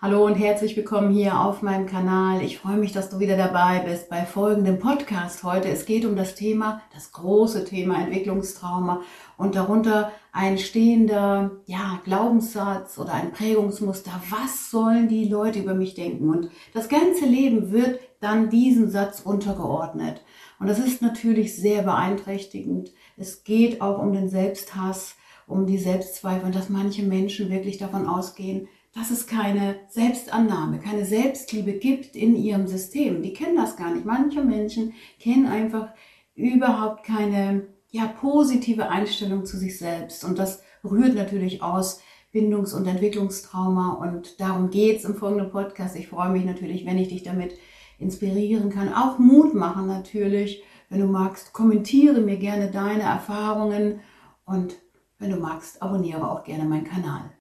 Hallo 0.00 0.24
und 0.24 0.36
herzlich 0.36 0.76
willkommen 0.76 1.10
hier 1.12 1.40
auf 1.40 1.60
meinem 1.60 1.86
Kanal. 1.86 2.40
Ich 2.40 2.58
freue 2.58 2.76
mich, 2.76 2.92
dass 2.92 3.10
du 3.10 3.18
wieder 3.18 3.36
dabei 3.36 3.80
bist 3.80 4.08
bei 4.08 4.24
folgendem 4.24 4.78
Podcast 4.78 5.42
heute. 5.42 5.66
Es 5.70 5.86
geht 5.86 6.04
um 6.04 6.14
das 6.14 6.36
Thema, 6.36 6.82
das 6.94 7.10
große 7.10 7.64
Thema 7.64 8.00
Entwicklungstrauma 8.00 9.02
und 9.36 9.56
darunter 9.56 10.12
ein 10.30 10.56
stehender 10.56 11.50
ja, 11.66 12.00
Glaubenssatz 12.04 12.96
oder 12.96 13.12
ein 13.12 13.32
Prägungsmuster. 13.32 14.12
Was 14.30 14.70
sollen 14.70 15.08
die 15.08 15.28
Leute 15.28 15.58
über 15.58 15.74
mich 15.74 15.94
denken? 15.94 16.30
Und 16.30 16.50
das 16.72 16.88
ganze 16.88 17.26
Leben 17.26 17.72
wird 17.72 17.98
dann 18.20 18.50
diesen 18.50 18.92
Satz 18.92 19.18
untergeordnet. 19.18 20.22
Und 20.60 20.68
das 20.68 20.78
ist 20.78 21.02
natürlich 21.02 21.56
sehr 21.56 21.82
beeinträchtigend. 21.82 22.92
Es 23.16 23.42
geht 23.42 23.80
auch 23.80 23.98
um 23.98 24.12
den 24.12 24.28
Selbsthass, 24.28 25.16
um 25.48 25.66
die 25.66 25.78
Selbstzweifel 25.78 26.44
und 26.44 26.54
dass 26.54 26.68
manche 26.68 27.02
Menschen 27.02 27.50
wirklich 27.50 27.78
davon 27.78 28.06
ausgehen, 28.06 28.68
dass 28.98 29.10
es 29.12 29.28
keine 29.28 29.76
Selbstannahme, 29.88 30.80
keine 30.80 31.04
Selbstliebe 31.04 31.74
gibt 31.74 32.16
in 32.16 32.34
ihrem 32.34 32.66
System. 32.66 33.22
Die 33.22 33.32
kennen 33.32 33.56
das 33.56 33.76
gar 33.76 33.92
nicht. 33.94 34.04
Manche 34.04 34.42
Menschen 34.42 34.92
kennen 35.20 35.46
einfach 35.46 35.90
überhaupt 36.34 37.04
keine 37.04 37.68
ja, 37.90 38.06
positive 38.06 38.88
Einstellung 38.88 39.46
zu 39.46 39.56
sich 39.56 39.78
selbst. 39.78 40.24
Und 40.24 40.38
das 40.38 40.62
rührt 40.82 41.14
natürlich 41.14 41.62
aus 41.62 42.00
Bindungs- 42.32 42.74
und 42.74 42.86
Entwicklungstrauma. 42.86 43.92
Und 43.92 44.40
darum 44.40 44.70
geht 44.70 44.98
es 44.98 45.04
im 45.04 45.14
folgenden 45.14 45.50
Podcast. 45.50 45.94
Ich 45.94 46.08
freue 46.08 46.30
mich 46.30 46.44
natürlich, 46.44 46.84
wenn 46.84 46.98
ich 46.98 47.08
dich 47.08 47.22
damit 47.22 47.54
inspirieren 48.00 48.68
kann. 48.68 48.92
Auch 48.92 49.20
Mut 49.20 49.54
machen 49.54 49.86
natürlich. 49.86 50.64
Wenn 50.88 51.00
du 51.00 51.06
magst, 51.06 51.52
kommentiere 51.52 52.20
mir 52.20 52.36
gerne 52.36 52.70
deine 52.70 53.02
Erfahrungen. 53.02 54.00
Und 54.44 54.76
wenn 55.20 55.30
du 55.30 55.36
magst, 55.36 55.82
abonniere 55.82 56.28
auch 56.28 56.42
gerne 56.42 56.64
meinen 56.64 56.84
Kanal. 56.84 57.37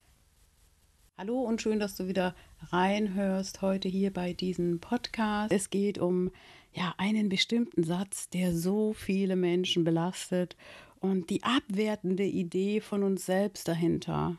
Hallo 1.19 1.39
und 1.39 1.63
schön, 1.63 1.79
dass 1.79 1.95
du 1.95 2.07
wieder 2.07 2.35
reinhörst 2.69 3.63
heute 3.63 3.89
hier 3.89 4.13
bei 4.13 4.33
diesem 4.33 4.79
Podcast. 4.79 5.51
Es 5.51 5.71
geht 5.71 5.97
um 5.97 6.29
ja 6.73 6.93
einen 6.99 7.27
bestimmten 7.27 7.81
Satz, 7.81 8.29
der 8.29 8.55
so 8.55 8.93
viele 8.93 9.35
Menschen 9.35 9.83
belastet 9.83 10.55
und 10.99 11.31
die 11.31 11.41
abwertende 11.41 12.23
Idee 12.23 12.81
von 12.81 13.01
uns 13.01 13.25
selbst 13.25 13.67
dahinter. 13.67 14.37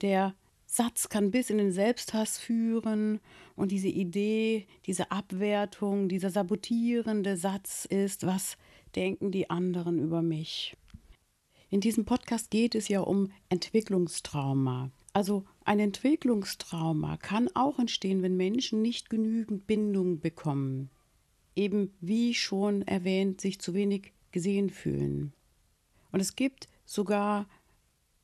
Der 0.00 0.36
Satz 0.64 1.08
kann 1.08 1.32
bis 1.32 1.50
in 1.50 1.58
den 1.58 1.72
Selbsthass 1.72 2.38
führen 2.38 3.18
und 3.56 3.72
diese 3.72 3.88
Idee, 3.88 4.68
diese 4.86 5.10
Abwertung, 5.10 6.08
dieser 6.08 6.30
sabotierende 6.30 7.36
Satz 7.36 7.84
ist, 7.84 8.24
was 8.24 8.56
denken 8.94 9.32
die 9.32 9.50
anderen 9.50 9.98
über 9.98 10.22
mich? 10.22 10.76
In 11.68 11.80
diesem 11.80 12.04
Podcast 12.04 12.52
geht 12.52 12.76
es 12.76 12.86
ja 12.86 13.00
um 13.00 13.32
Entwicklungstrauma. 13.48 14.92
Also 15.12 15.44
ein 15.66 15.80
Entwicklungstrauma 15.80 17.16
kann 17.16 17.48
auch 17.54 17.78
entstehen, 17.80 18.22
wenn 18.22 18.36
Menschen 18.36 18.82
nicht 18.82 19.10
genügend 19.10 19.66
Bindung 19.66 20.20
bekommen. 20.20 20.90
Eben 21.56 21.92
wie 22.00 22.34
schon 22.34 22.82
erwähnt, 22.82 23.40
sich 23.40 23.60
zu 23.60 23.74
wenig 23.74 24.12
gesehen 24.30 24.70
fühlen. 24.70 25.32
Und 26.12 26.20
es 26.20 26.36
gibt 26.36 26.68
sogar 26.84 27.48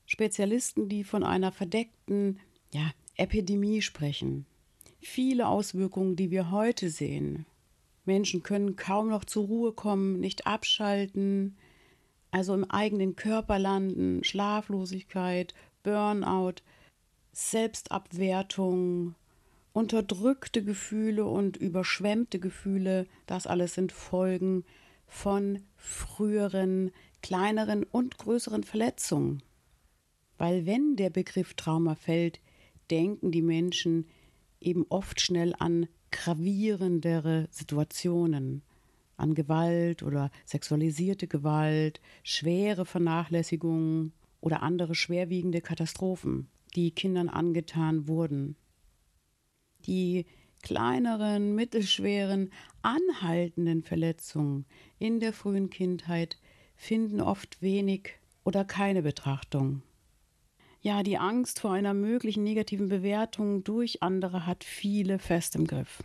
Spezialisten, 0.07 0.89
die 0.89 1.03
von 1.03 1.25
einer 1.25 1.51
verdeckten 1.51 2.39
ja, 2.73 2.93
Epidemie 3.17 3.83
sprechen. 3.83 4.47
Viele 5.01 5.49
Auswirkungen, 5.49 6.15
die 6.15 6.31
wir 6.31 6.53
heute 6.53 6.91
sehen. 6.91 7.45
Menschen 8.05 8.45
können 8.45 8.77
kaum 8.77 9.09
noch 9.09 9.25
zur 9.25 9.47
Ruhe 9.47 9.73
kommen, 9.73 10.21
nicht 10.21 10.47
abschalten, 10.47 11.57
also 12.31 12.55
im 12.55 12.65
eigenen 12.71 13.17
Körper 13.17 13.59
landen, 13.59 14.23
Schlaflosigkeit, 14.23 15.55
Burnout, 15.83 16.63
Selbstabwertung, 17.33 19.15
unterdrückte 19.73 20.63
Gefühle 20.63 21.25
und 21.25 21.57
überschwemmte 21.57 22.39
Gefühle, 22.39 23.07
das 23.27 23.47
alles 23.47 23.75
sind 23.75 23.91
Folgen 23.91 24.65
von 25.07 25.61
früheren, 25.77 26.93
kleineren 27.23 27.85
und 27.85 28.19
größeren 28.19 28.65
Verletzungen. 28.65 29.43
Weil 30.37 30.67
wenn 30.67 30.97
der 30.97 31.09
Begriff 31.09 31.55
Trauma 31.55 31.95
fällt, 31.95 32.41
denken 32.91 33.31
die 33.31 33.43
Menschen 33.43 34.07
eben 34.61 34.85
oft 34.91 35.21
schnell 35.21 35.55
an 35.59 35.89
gravierendere 36.11 37.49
Situationen, 37.51 38.63
an 39.17 39.35
Gewalt 39.35 40.03
oder 40.03 40.31
sexualisierte 40.45 41.29
Gewalt, 41.29 42.01
schwere 42.23 42.85
Vernachlässigungen 42.85 44.13
oder 44.43 44.63
andere 44.63 44.95
schwerwiegende 44.95 45.63
Katastrophen 45.63 46.49
die 46.75 46.91
Kindern 46.93 47.29
angetan 47.29 48.09
wurden. 48.09 48.57
Die 49.87 50.27
kleineren, 50.63 51.55
mittelschweren, 51.55 52.51
anhaltenden 52.83 53.83
Verletzungen 53.83 54.65
in 54.99 55.21
der 55.21 55.33
frühen 55.33 55.71
Kindheit 55.71 56.39
finden 56.77 57.21
oft 57.21 57.61
wenig 57.63 58.11
oder 58.45 58.65
keine 58.65 59.03
Betrachtung. 59.03 59.83
Ja, 60.81 61.05
die 61.05 61.19
Angst 61.19 61.61
vor 61.61 61.73
einer 61.73 61.95
möglichen 61.95 62.43
negativen 62.43 62.89
Bewertung 62.89 63.63
durch 63.63 64.03
andere 64.03 64.47
hat 64.47 64.65
viele 64.65 65.21
fest 65.21 65.55
im 65.55 65.67
Griff. 65.67 66.03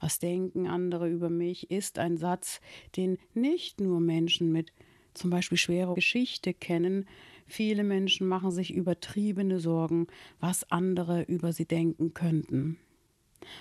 Was 0.00 0.18
denken 0.18 0.66
andere 0.66 1.08
über 1.08 1.28
mich 1.28 1.70
ist 1.70 1.98
ein 1.98 2.16
Satz, 2.16 2.60
den 2.96 3.18
nicht 3.34 3.80
nur 3.80 4.00
Menschen 4.00 4.52
mit 4.52 4.72
zum 5.12 5.30
Beispiel 5.30 5.58
schwerer 5.58 5.94
Geschichte 5.94 6.54
kennen, 6.54 7.06
Viele 7.46 7.84
Menschen 7.84 8.26
machen 8.26 8.50
sich 8.50 8.72
übertriebene 8.72 9.60
Sorgen, 9.60 10.06
was 10.40 10.70
andere 10.70 11.22
über 11.22 11.52
sie 11.52 11.66
denken 11.66 12.14
könnten. 12.14 12.78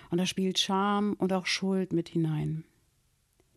Und 0.09 0.17
da 0.17 0.25
spielt 0.25 0.59
Scham 0.59 1.13
und 1.13 1.33
auch 1.33 1.45
Schuld 1.45 1.93
mit 1.93 2.09
hinein. 2.09 2.63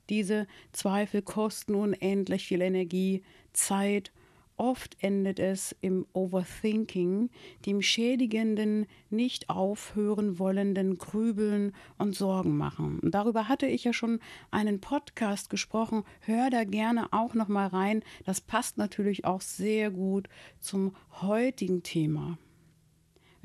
Diese 0.09 0.47
Zweifel 0.72 1.22
kosten 1.22 1.75
unendlich 1.75 2.47
viel 2.47 2.60
Energie, 2.60 3.22
Zeit 3.53 4.12
Oft 4.56 4.97
endet 5.03 5.39
es 5.39 5.77
im 5.81 6.06
Overthinking, 6.12 7.31
dem 7.67 7.83
schädigenden, 7.83 8.87
nicht 9.11 9.50
aufhören 9.50 10.39
wollenden 10.39 10.97
Grübeln 10.97 11.72
und 11.99 12.15
Sorgen 12.15 12.56
machen. 12.56 13.00
Darüber 13.03 13.49
hatte 13.49 13.66
ich 13.66 13.84
ja 13.84 13.93
schon 13.93 14.21
einen 14.50 14.81
Podcast 14.81 15.50
gesprochen. 15.50 16.05
Hör 16.21 16.49
da 16.50 16.65
gerne 16.65 17.12
auch 17.12 17.34
noch 17.34 17.49
mal 17.49 17.66
rein. 17.66 18.03
Das 18.25 18.41
passt 18.41 18.78
natürlich 18.78 19.25
auch 19.25 19.41
sehr 19.41 19.91
gut 19.91 20.28
zum 20.59 20.95
heutigen 21.21 21.83
Thema. 21.83 22.39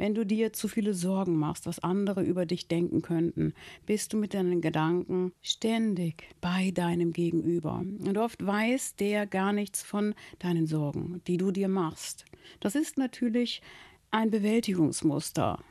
Wenn 0.02 0.16
du 0.16 0.26
dir 0.26 0.52
zu 0.52 0.68
viele 0.68 0.96
Sorgen 0.96 1.38
machst, 1.38 1.68
was 1.68 1.78
andere 1.78 2.24
über 2.24 2.48
dich 2.48 2.68
denken 2.68 3.04
könnten, 3.04 3.54
bist 3.86 4.12
du 4.12 4.18
mit 4.18 4.34
deinen 4.34 4.60
Gedanken 4.60 5.32
ständig 5.44 6.24
bei 6.42 6.72
deinem 6.72 7.14
Gegenüber. 7.14 7.86
Und 7.86 8.18
oft 8.18 8.44
weiß 8.44 8.96
der 8.96 9.28
gar 9.28 9.54
nichts 9.54 9.84
von 9.84 10.16
deinen 10.40 10.66
Sorgen, 10.66 11.22
die 11.28 11.38
du 11.38 11.52
dir 11.52 11.68
machst. 11.68 12.26
Das 12.62 12.74
ist 12.74 12.98
natürlich 12.98 13.62
ein 14.10 14.32
Bewältigungsmuster. 14.32 15.64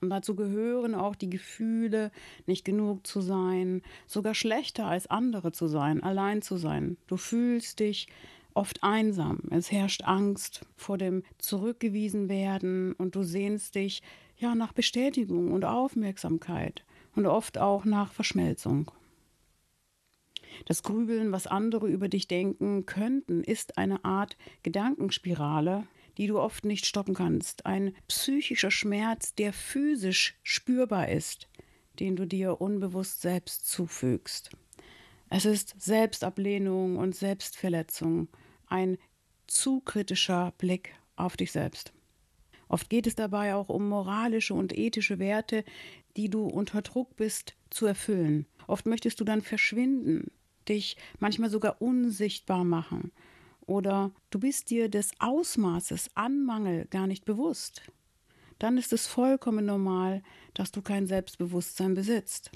Und 0.00 0.10
dazu 0.10 0.36
gehören 0.36 0.94
auch 0.94 1.16
die 1.16 1.30
Gefühle, 1.30 2.12
nicht 2.46 2.64
genug 2.64 3.04
zu 3.04 3.22
sein, 3.22 3.82
sogar 4.06 4.36
schlechter 4.36 4.86
als 4.86 5.08
andere 5.08 5.50
zu 5.50 5.66
sein, 5.66 6.00
allein 6.00 6.42
zu 6.42 6.58
sein. 6.58 6.96
Du 7.08 7.16
fühlst 7.16 7.80
dich 7.80 8.06
oft 8.54 8.82
einsam. 8.82 9.40
Es 9.50 9.70
herrscht 9.70 10.02
Angst 10.04 10.64
vor 10.76 10.98
dem 10.98 11.22
Zurückgewiesen 11.38 12.94
und 12.94 13.14
du 13.14 13.22
sehnst 13.22 13.74
dich 13.74 14.02
ja 14.36 14.54
nach 14.54 14.72
Bestätigung 14.72 15.52
und 15.52 15.64
Aufmerksamkeit 15.64 16.84
und 17.14 17.26
oft 17.26 17.58
auch 17.58 17.84
nach 17.84 18.12
Verschmelzung. 18.12 18.90
Das 20.66 20.82
Grübeln, 20.82 21.32
was 21.32 21.46
andere 21.46 21.88
über 21.88 22.08
dich 22.08 22.28
denken 22.28 22.86
könnten, 22.86 23.42
ist 23.42 23.76
eine 23.76 24.04
Art 24.04 24.36
Gedankenspirale, 24.62 25.86
die 26.16 26.28
du 26.28 26.38
oft 26.38 26.64
nicht 26.64 26.86
stoppen 26.86 27.14
kannst. 27.14 27.66
Ein 27.66 27.94
psychischer 28.08 28.70
Schmerz, 28.70 29.34
der 29.34 29.52
physisch 29.52 30.38
spürbar 30.42 31.08
ist, 31.08 31.48
den 31.98 32.16
du 32.16 32.26
dir 32.26 32.60
unbewusst 32.60 33.20
selbst 33.20 33.68
zufügst. 33.68 34.50
Es 35.28 35.44
ist 35.44 35.74
Selbstablehnung 35.80 36.96
und 36.96 37.16
Selbstverletzung, 37.16 38.28
ein 38.68 38.98
zu 39.46 39.80
kritischer 39.80 40.52
Blick 40.58 40.94
auf 41.16 41.36
dich 41.36 41.52
selbst. 41.52 41.92
Oft 42.68 42.90
geht 42.90 43.06
es 43.06 43.14
dabei 43.14 43.54
auch 43.54 43.68
um 43.68 43.88
moralische 43.88 44.54
und 44.54 44.76
ethische 44.76 45.18
Werte, 45.18 45.64
die 46.16 46.28
du 46.28 46.46
unter 46.46 46.82
Druck 46.82 47.16
bist 47.16 47.54
zu 47.70 47.86
erfüllen. 47.86 48.46
Oft 48.66 48.86
möchtest 48.86 49.20
du 49.20 49.24
dann 49.24 49.42
verschwinden, 49.42 50.30
dich 50.68 50.96
manchmal 51.18 51.50
sogar 51.50 51.80
unsichtbar 51.82 52.64
machen. 52.64 53.12
Oder 53.66 54.12
du 54.30 54.40
bist 54.40 54.70
dir 54.70 54.88
des 54.88 55.12
Ausmaßes 55.18 56.10
an 56.14 56.44
Mangel 56.44 56.86
gar 56.86 57.06
nicht 57.06 57.24
bewusst. 57.24 57.82
Dann 58.58 58.78
ist 58.78 58.92
es 58.92 59.06
vollkommen 59.06 59.66
normal, 59.66 60.22
dass 60.54 60.70
du 60.70 60.82
kein 60.82 61.06
Selbstbewusstsein 61.06 61.94
besitzt. 61.94 62.50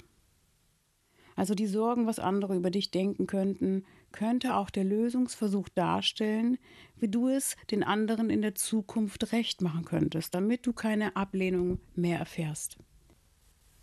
Also 1.35 1.55
die 1.55 1.67
Sorgen, 1.67 2.05
was 2.05 2.19
andere 2.19 2.55
über 2.55 2.69
dich 2.69 2.91
denken 2.91 3.27
könnten, 3.27 3.85
könnte 4.11 4.55
auch 4.55 4.69
der 4.69 4.83
Lösungsversuch 4.83 5.69
darstellen, 5.69 6.57
wie 6.97 7.07
du 7.07 7.27
es 7.27 7.55
den 7.71 7.83
anderen 7.83 8.29
in 8.29 8.41
der 8.41 8.55
Zukunft 8.55 9.31
recht 9.31 9.61
machen 9.61 9.85
könntest, 9.85 10.33
damit 10.33 10.65
du 10.65 10.73
keine 10.73 11.15
Ablehnung 11.15 11.79
mehr 11.95 12.19
erfährst. 12.19 12.77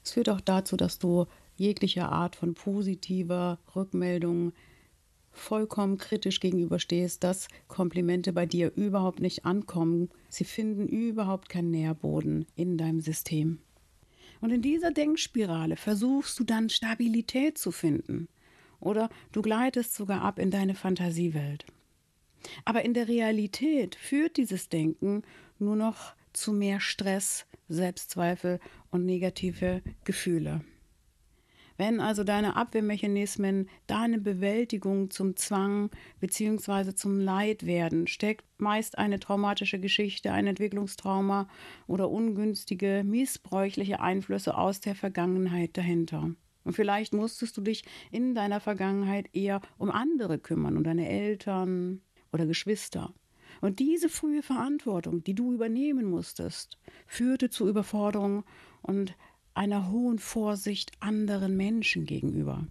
Es 0.05 0.13
führt 0.13 0.29
auch 0.29 0.41
dazu, 0.41 0.77
dass 0.77 0.99
du 0.99 1.27
jegliche 1.57 2.09
Art 2.09 2.37
von 2.37 2.55
positiver 2.55 3.59
Rückmeldung 3.75 4.53
vollkommen 5.37 5.99
kritisch 5.99 6.41
gegenüberstehst, 6.41 7.23
dass 7.23 7.49
Komplimente 7.69 8.33
bei 8.33 8.47
dir 8.47 8.73
überhaupt 8.75 9.21
nicht 9.21 9.45
ankommen. 9.45 10.09
Sie 10.29 10.45
finden 10.45 10.89
überhaupt 10.89 11.49
keinen 11.49 11.71
Nährboden 11.71 12.47
in 12.57 12.79
deinem 12.79 13.01
System. 13.01 13.59
Und 14.41 14.51
in 14.51 14.63
dieser 14.63 14.91
Denkspirale 14.91 15.77
versuchst 15.77 16.39
du 16.39 16.45
dann 16.45 16.69
Stabilität 16.69 17.59
zu 17.59 17.73
finden. 17.73 18.29
Oder 18.87 19.11
du 19.33 19.43
gleitest 19.43 19.97
sogar 19.97 20.23
ab 20.23 20.39
in 20.39 20.53
deine 20.53 20.77
Fantasiewelt. 20.77 21.67
Aber 22.65 22.85
in 22.85 22.95
der 22.95 23.09
Realität 23.09 23.97
führt 23.97 24.37
dieses 24.37 24.69
Denken 24.69 25.23
nur 25.59 25.75
noch 25.75 26.15
zu 26.33 26.53
mehr 26.53 26.79
Stress, 26.79 27.47
Selbstzweifel 27.69 28.61
und 28.93 29.05
negative 29.05 29.83
Gefühle. 30.05 30.61
Wenn 31.77 32.01
also 32.01 32.23
deine 32.23 32.55
Abwehrmechanismen 32.55 33.69
deine 33.89 34.19
Bewältigung 34.19 35.11
zum 35.11 35.35
Zwang 35.35 35.91
bzw. 36.21 36.95
zum 36.95 37.19
Leid 37.19 37.67
werden, 37.67 38.07
steckt 38.07 38.45
meist 38.59 38.99
eine 38.99 39.19
traumatische 39.19 39.81
Geschichte, 39.81 40.31
ein 40.31 40.47
Entwicklungstrauma 40.47 41.49
oder 41.89 42.09
ungünstige, 42.09 43.03
missbräuchliche 43.05 44.01
Einflüsse 44.01 44.57
aus 44.57 44.81
der 44.81 44.95
Vergangenheit 44.95 45.77
dahinter. 45.77 46.31
Und 46.67 46.73
vielleicht 46.73 47.15
musstest 47.15 47.57
du 47.57 47.61
dich 47.61 47.85
in 48.11 48.35
deiner 48.35 48.59
Vergangenheit 48.59 49.31
eher 49.33 49.61
um 49.79 49.91
andere 49.91 50.39
kümmern, 50.39 50.77
um 50.77 50.83
deine 50.83 51.09
Eltern 51.09 52.01
oder 52.33 52.45
Geschwister. 52.45 53.15
Und 53.61 53.79
diese 53.79 54.09
frühe 54.09 54.43
Verantwortung, 54.43 55.23
die 55.23 55.35
du 55.35 55.53
übernehmen 55.53 56.11
musstest, 56.11 56.77
führte 57.07 57.51
zu 57.51 57.69
Überforderung 57.69 58.43
und 58.83 59.15
einer 59.55 59.93
hohen 59.93 60.19
Vorsicht 60.19 60.91
anderen 60.99 61.57
Menschen 61.57 62.05
gegenüber. 62.05 62.67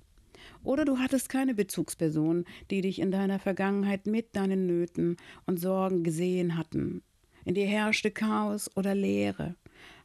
Oder 0.66 0.84
du 0.84 1.00
hattest 1.00 1.30
keine 1.30 1.56
Bezugsperson, 1.56 2.44
die 2.72 2.82
dich 2.82 3.00
in 3.00 3.12
deiner 3.12 3.40
Vergangenheit 3.40 4.08
mit 4.08 4.36
deinen 4.36 4.68
Nöten 4.68 5.16
und 5.46 5.58
Sorgen 5.58 6.04
gesehen 6.04 6.58
hatten. 6.58 7.02
In 7.46 7.56
dir 7.56 7.66
herrschte 7.66 8.12
Chaos 8.12 8.70
oder 8.76 8.94
Leere, 8.94 9.56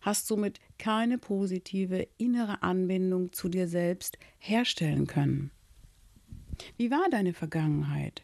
hast 0.01 0.29
somit 0.29 0.61
keine 0.81 1.19
positive 1.19 2.09
innere 2.17 2.63
Anbindung 2.63 3.35
zu 3.35 3.51
dir 3.51 3.69
selbst 3.69 4.19
herstellen 4.39 5.07
können. 5.07 5.51
Wie 6.79 6.91
war 6.91 7.07
deine 7.11 7.35
Vergangenheit? 7.35 8.23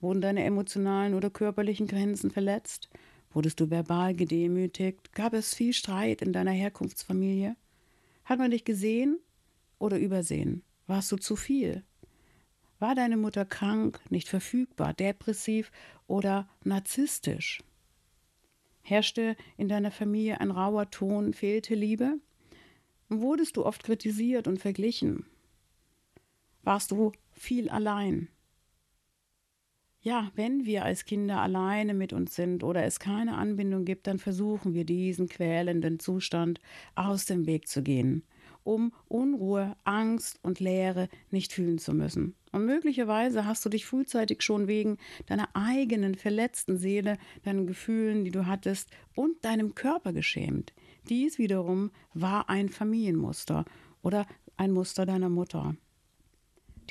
Wurden 0.00 0.20
deine 0.20 0.42
emotionalen 0.42 1.14
oder 1.14 1.30
körperlichen 1.30 1.86
Grenzen 1.86 2.32
verletzt? 2.32 2.90
Wurdest 3.30 3.60
du 3.60 3.70
verbal 3.70 4.12
gedemütigt? 4.12 5.12
Gab 5.12 5.34
es 5.34 5.54
viel 5.54 5.72
Streit 5.72 6.20
in 6.20 6.32
deiner 6.32 6.50
Herkunftsfamilie? 6.50 7.54
Hat 8.24 8.40
man 8.40 8.50
dich 8.50 8.64
gesehen 8.64 9.20
oder 9.78 9.98
übersehen? 9.98 10.64
Warst 10.88 11.12
du 11.12 11.16
zu 11.16 11.36
viel? 11.36 11.84
War 12.80 12.96
deine 12.96 13.16
Mutter 13.16 13.44
krank, 13.44 14.00
nicht 14.10 14.28
verfügbar, 14.28 14.94
depressiv 14.94 15.70
oder 16.08 16.48
narzisstisch? 16.64 17.62
Herrschte 18.82 19.36
in 19.56 19.68
deiner 19.68 19.90
Familie 19.90 20.40
ein 20.40 20.50
rauer 20.50 20.90
Ton, 20.90 21.32
fehlte 21.32 21.74
Liebe? 21.74 22.18
Wurdest 23.08 23.56
du 23.56 23.64
oft 23.64 23.84
kritisiert 23.84 24.48
und 24.48 24.58
verglichen? 24.58 25.26
Warst 26.62 26.90
du 26.90 27.12
viel 27.32 27.68
allein? 27.68 28.28
Ja, 30.00 30.32
wenn 30.34 30.66
wir 30.66 30.84
als 30.84 31.04
Kinder 31.04 31.40
alleine 31.40 31.94
mit 31.94 32.12
uns 32.12 32.34
sind 32.34 32.64
oder 32.64 32.84
es 32.84 32.98
keine 32.98 33.36
Anbindung 33.36 33.84
gibt, 33.84 34.08
dann 34.08 34.18
versuchen 34.18 34.74
wir 34.74 34.84
diesen 34.84 35.28
quälenden 35.28 36.00
Zustand 36.00 36.60
aus 36.96 37.24
dem 37.24 37.46
Weg 37.46 37.68
zu 37.68 37.84
gehen, 37.84 38.24
um 38.64 38.92
Unruhe, 39.08 39.76
Angst 39.84 40.38
und 40.42 40.60
Leere 40.60 41.08
nicht 41.30 41.52
fühlen 41.52 41.78
zu 41.78 41.92
müssen. 41.92 42.34
Und 42.52 42.66
möglicherweise 42.66 43.46
hast 43.46 43.64
du 43.64 43.68
dich 43.68 43.86
frühzeitig 43.86 44.42
schon 44.42 44.68
wegen 44.68 44.98
deiner 45.26 45.48
eigenen 45.54 46.14
verletzten 46.14 46.76
Seele, 46.76 47.18
deinen 47.44 47.66
Gefühlen, 47.66 48.24
die 48.24 48.30
du 48.30 48.46
hattest, 48.46 48.90
und 49.14 49.44
deinem 49.44 49.74
Körper 49.74 50.12
geschämt. 50.12 50.72
Dies 51.08 51.38
wiederum 51.38 51.90
war 52.14 52.48
ein 52.50 52.68
Familienmuster 52.68 53.64
oder 54.02 54.26
ein 54.56 54.72
Muster 54.72 55.06
deiner 55.06 55.30
Mutter. 55.30 55.76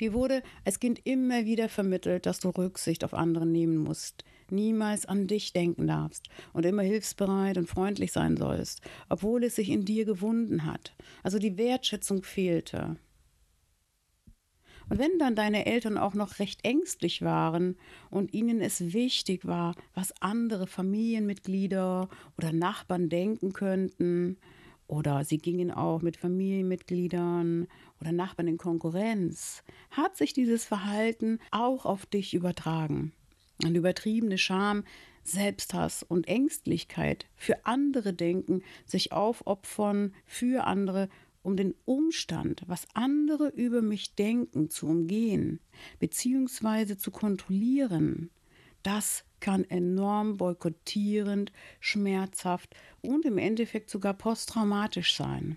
Dir 0.00 0.12
wurde 0.12 0.42
als 0.64 0.80
Kind 0.80 1.00
immer 1.04 1.44
wieder 1.44 1.68
vermittelt, 1.68 2.26
dass 2.26 2.40
du 2.40 2.48
Rücksicht 2.48 3.04
auf 3.04 3.14
andere 3.14 3.46
nehmen 3.46 3.76
musst, 3.76 4.24
niemals 4.52 5.06
an 5.06 5.26
dich 5.26 5.52
denken 5.52 5.86
darfst 5.86 6.28
und 6.52 6.64
immer 6.64 6.82
hilfsbereit 6.82 7.58
und 7.58 7.68
freundlich 7.68 8.12
sein 8.12 8.36
sollst, 8.36 8.80
obwohl 9.08 9.44
es 9.44 9.56
sich 9.56 9.70
in 9.70 9.84
dir 9.84 10.04
gewunden 10.04 10.64
hat. 10.66 10.94
Also 11.22 11.38
die 11.38 11.56
Wertschätzung 11.56 12.22
fehlte. 12.22 12.96
Und 14.88 14.98
wenn 14.98 15.18
dann 15.18 15.34
deine 15.34 15.64
Eltern 15.66 15.96
auch 15.96 16.14
noch 16.14 16.38
recht 16.38 16.64
ängstlich 16.64 17.22
waren 17.22 17.76
und 18.10 18.34
ihnen 18.34 18.60
es 18.60 18.92
wichtig 18.92 19.46
war, 19.46 19.74
was 19.94 20.12
andere 20.20 20.66
Familienmitglieder 20.66 22.08
oder 22.36 22.52
Nachbarn 22.52 23.08
denken 23.08 23.52
könnten, 23.52 24.36
oder 24.92 25.24
sie 25.24 25.38
gingen 25.38 25.70
auch 25.70 26.02
mit 26.02 26.18
Familienmitgliedern 26.18 27.66
oder 28.00 28.12
Nachbarn 28.12 28.48
in 28.48 28.58
Konkurrenz, 28.58 29.62
hat 29.90 30.18
sich 30.18 30.34
dieses 30.34 30.66
Verhalten 30.66 31.38
auch 31.50 31.86
auf 31.86 32.04
dich 32.04 32.34
übertragen. 32.34 33.12
Eine 33.64 33.78
übertriebene 33.78 34.38
Scham, 34.38 34.84
Selbsthass 35.24 36.02
und 36.02 36.26
Ängstlichkeit 36.26 37.26
für 37.36 37.64
andere 37.64 38.12
denken, 38.12 38.62
sich 38.86 39.12
aufopfern 39.12 40.14
für 40.26 40.66
andere, 40.66 41.08
um 41.42 41.56
den 41.56 41.74
Umstand, 41.84 42.62
was 42.66 42.86
andere 42.94 43.48
über 43.48 43.82
mich 43.82 44.14
denken, 44.14 44.70
zu 44.70 44.86
umgehen 44.86 45.60
bzw. 46.00 46.96
zu 46.96 47.10
kontrollieren, 47.10 48.30
das 48.82 49.24
kann 49.38 49.64
enorm 49.64 50.36
boykottierend, 50.36 51.52
schmerzhaft 51.80 52.74
und 53.00 53.24
im 53.24 53.38
Endeffekt 53.38 53.90
sogar 53.90 54.14
posttraumatisch 54.14 55.16
sein. 55.16 55.56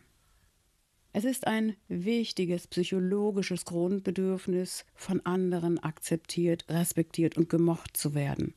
Es 1.18 1.24
ist 1.24 1.48
ein 1.48 1.78
wichtiges 1.88 2.68
psychologisches 2.68 3.64
Grundbedürfnis, 3.64 4.84
von 4.96 5.26
anderen 5.26 5.80
akzeptiert, 5.82 6.66
respektiert 6.68 7.38
und 7.38 7.48
gemocht 7.48 7.96
zu 7.96 8.14
werden. 8.14 8.54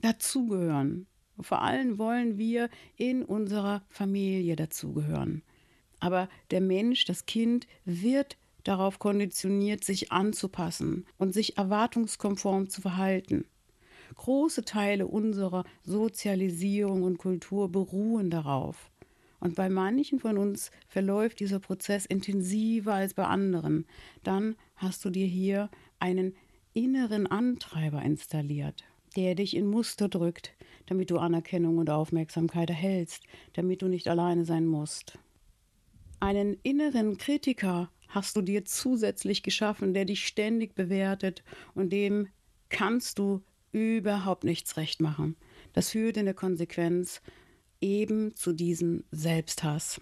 Dazugehören. 0.00 1.06
Vor 1.38 1.60
allem 1.60 1.98
wollen 1.98 2.38
wir 2.38 2.70
in 2.96 3.22
unserer 3.22 3.82
Familie 3.90 4.56
dazugehören. 4.56 5.42
Aber 6.00 6.30
der 6.50 6.62
Mensch, 6.62 7.04
das 7.04 7.26
Kind, 7.26 7.66
wird 7.84 8.38
darauf 8.64 8.98
konditioniert, 8.98 9.84
sich 9.84 10.10
anzupassen 10.10 11.04
und 11.18 11.34
sich 11.34 11.58
erwartungskonform 11.58 12.70
zu 12.70 12.80
verhalten. 12.80 13.44
Große 14.14 14.64
Teile 14.64 15.06
unserer 15.06 15.64
Sozialisierung 15.82 17.02
und 17.02 17.18
Kultur 17.18 17.70
beruhen 17.70 18.30
darauf. 18.30 18.90
Und 19.40 19.54
bei 19.54 19.68
manchen 19.68 20.18
von 20.18 20.36
uns 20.36 20.70
verläuft 20.88 21.40
dieser 21.40 21.60
Prozess 21.60 22.06
intensiver 22.06 22.94
als 22.94 23.14
bei 23.14 23.24
anderen. 23.24 23.86
Dann 24.24 24.56
hast 24.76 25.04
du 25.04 25.10
dir 25.10 25.26
hier 25.26 25.70
einen 25.98 26.34
inneren 26.74 27.26
Antreiber 27.26 28.02
installiert, 28.02 28.84
der 29.16 29.34
dich 29.34 29.56
in 29.56 29.66
Muster 29.66 30.08
drückt, 30.08 30.54
damit 30.86 31.10
du 31.10 31.18
Anerkennung 31.18 31.78
und 31.78 31.90
Aufmerksamkeit 31.90 32.70
erhältst, 32.70 33.24
damit 33.52 33.82
du 33.82 33.88
nicht 33.88 34.08
alleine 34.08 34.44
sein 34.44 34.66
musst. 34.66 35.18
Einen 36.20 36.56
inneren 36.62 37.16
Kritiker 37.16 37.90
hast 38.08 38.36
du 38.36 38.42
dir 38.42 38.64
zusätzlich 38.64 39.42
geschaffen, 39.42 39.94
der 39.94 40.04
dich 40.04 40.26
ständig 40.26 40.74
bewertet 40.74 41.44
und 41.74 41.92
dem 41.92 42.28
kannst 42.70 43.18
du 43.18 43.42
überhaupt 43.70 44.44
nichts 44.44 44.76
recht 44.76 45.00
machen. 45.00 45.36
Das 45.72 45.90
führt 45.90 46.16
in 46.16 46.24
der 46.24 46.34
Konsequenz 46.34 47.20
eben 47.80 48.34
zu 48.34 48.52
diesem 48.52 49.04
Selbsthass. 49.10 50.00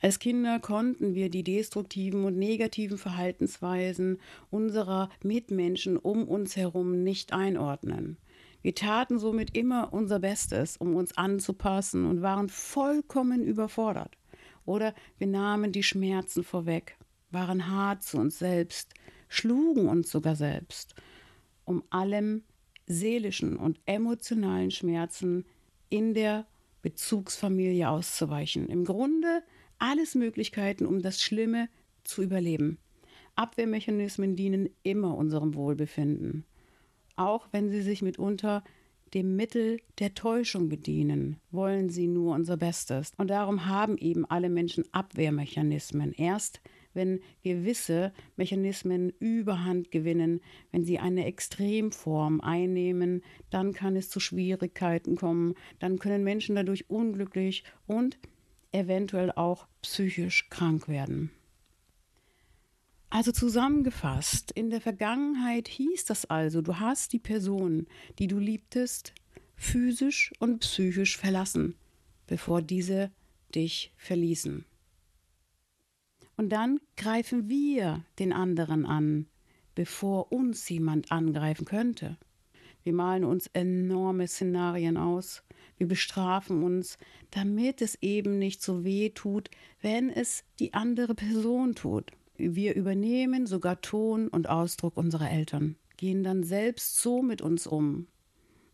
Als 0.00 0.18
Kinder 0.20 0.60
konnten 0.60 1.14
wir 1.14 1.28
die 1.28 1.42
destruktiven 1.42 2.24
und 2.24 2.38
negativen 2.38 2.98
Verhaltensweisen 2.98 4.18
unserer 4.50 5.08
Mitmenschen 5.24 5.96
um 5.96 6.28
uns 6.28 6.56
herum 6.56 7.02
nicht 7.02 7.32
einordnen. 7.32 8.16
Wir 8.62 8.74
taten 8.74 9.18
somit 9.18 9.56
immer 9.56 9.92
unser 9.92 10.20
Bestes, 10.20 10.76
um 10.76 10.94
uns 10.94 11.16
anzupassen 11.16 12.06
und 12.06 12.22
waren 12.22 12.48
vollkommen 12.48 13.42
überfordert. 13.42 14.16
Oder 14.64 14.94
wir 15.16 15.26
nahmen 15.26 15.72
die 15.72 15.82
Schmerzen 15.82 16.44
vorweg, 16.44 16.96
waren 17.30 17.68
hart 17.68 18.02
zu 18.02 18.18
uns 18.18 18.38
selbst, 18.38 18.94
schlugen 19.28 19.88
uns 19.88 20.10
sogar 20.10 20.36
selbst 20.36 20.94
um 21.68 21.84
allem 21.90 22.42
seelischen 22.86 23.56
und 23.56 23.78
emotionalen 23.84 24.70
Schmerzen 24.70 25.44
in 25.88 26.14
der 26.14 26.46
Bezugsfamilie 26.82 27.88
auszuweichen. 27.88 28.68
Im 28.68 28.84
Grunde 28.84 29.42
alles 29.78 30.14
Möglichkeiten, 30.14 30.86
um 30.86 31.02
das 31.02 31.20
Schlimme 31.22 31.68
zu 32.04 32.22
überleben. 32.22 32.78
Abwehrmechanismen 33.36 34.34
dienen 34.34 34.68
immer 34.82 35.16
unserem 35.16 35.54
Wohlbefinden, 35.54 36.44
auch 37.16 37.48
wenn 37.52 37.70
sie 37.70 37.82
sich 37.82 38.02
mitunter 38.02 38.64
dem 39.14 39.36
Mittel 39.36 39.80
der 39.98 40.14
Täuschung 40.14 40.68
bedienen, 40.68 41.36
wollen 41.50 41.88
sie 41.88 42.08
nur 42.08 42.34
unser 42.34 42.56
Bestes. 42.56 43.12
Und 43.16 43.30
darum 43.30 43.66
haben 43.66 43.96
eben 43.96 44.24
alle 44.26 44.50
Menschen 44.50 44.84
Abwehrmechanismen. 44.92 46.12
Erst 46.12 46.60
wenn 46.98 47.20
gewisse 47.42 48.12
Mechanismen 48.36 49.10
Überhand 49.20 49.90
gewinnen, 49.90 50.40
wenn 50.72 50.84
sie 50.84 50.98
eine 50.98 51.24
Extremform 51.24 52.42
einnehmen, 52.42 53.22
dann 53.48 53.72
kann 53.72 53.96
es 53.96 54.10
zu 54.10 54.20
Schwierigkeiten 54.20 55.16
kommen, 55.16 55.54
dann 55.78 55.98
können 55.98 56.24
Menschen 56.24 56.56
dadurch 56.56 56.90
unglücklich 56.90 57.64
und 57.86 58.18
eventuell 58.72 59.32
auch 59.32 59.66
psychisch 59.80 60.50
krank 60.50 60.88
werden. 60.88 61.30
Also 63.10 63.32
zusammengefasst, 63.32 64.50
in 64.50 64.68
der 64.68 64.82
Vergangenheit 64.82 65.68
hieß 65.68 66.04
das 66.04 66.26
also, 66.26 66.60
du 66.60 66.78
hast 66.78 67.14
die 67.14 67.18
Person, 67.18 67.86
die 68.18 68.26
du 68.26 68.38
liebtest, 68.38 69.14
physisch 69.56 70.32
und 70.38 70.58
psychisch 70.58 71.16
verlassen, 71.16 71.76
bevor 72.26 72.60
diese 72.60 73.10
dich 73.54 73.94
verließen. 73.96 74.66
Und 76.38 76.50
dann 76.50 76.78
greifen 76.96 77.48
wir 77.48 78.04
den 78.20 78.32
anderen 78.32 78.86
an, 78.86 79.26
bevor 79.74 80.32
uns 80.32 80.68
jemand 80.68 81.10
angreifen 81.10 81.64
könnte. 81.64 82.16
Wir 82.84 82.92
malen 82.92 83.24
uns 83.24 83.48
enorme 83.48 84.28
Szenarien 84.28 84.96
aus, 84.96 85.42
wir 85.78 85.88
bestrafen 85.88 86.62
uns, 86.62 86.96
damit 87.32 87.82
es 87.82 87.96
eben 88.02 88.38
nicht 88.38 88.62
so 88.62 88.84
weh 88.84 89.10
tut, 89.10 89.50
wenn 89.82 90.10
es 90.10 90.44
die 90.60 90.74
andere 90.74 91.16
Person 91.16 91.74
tut. 91.74 92.12
Wir 92.36 92.76
übernehmen 92.76 93.46
sogar 93.46 93.80
Ton 93.80 94.28
und 94.28 94.48
Ausdruck 94.48 94.96
unserer 94.96 95.30
Eltern, 95.30 95.74
gehen 95.96 96.22
dann 96.22 96.44
selbst 96.44 96.98
so 97.00 97.20
mit 97.20 97.42
uns 97.42 97.66
um. 97.66 98.06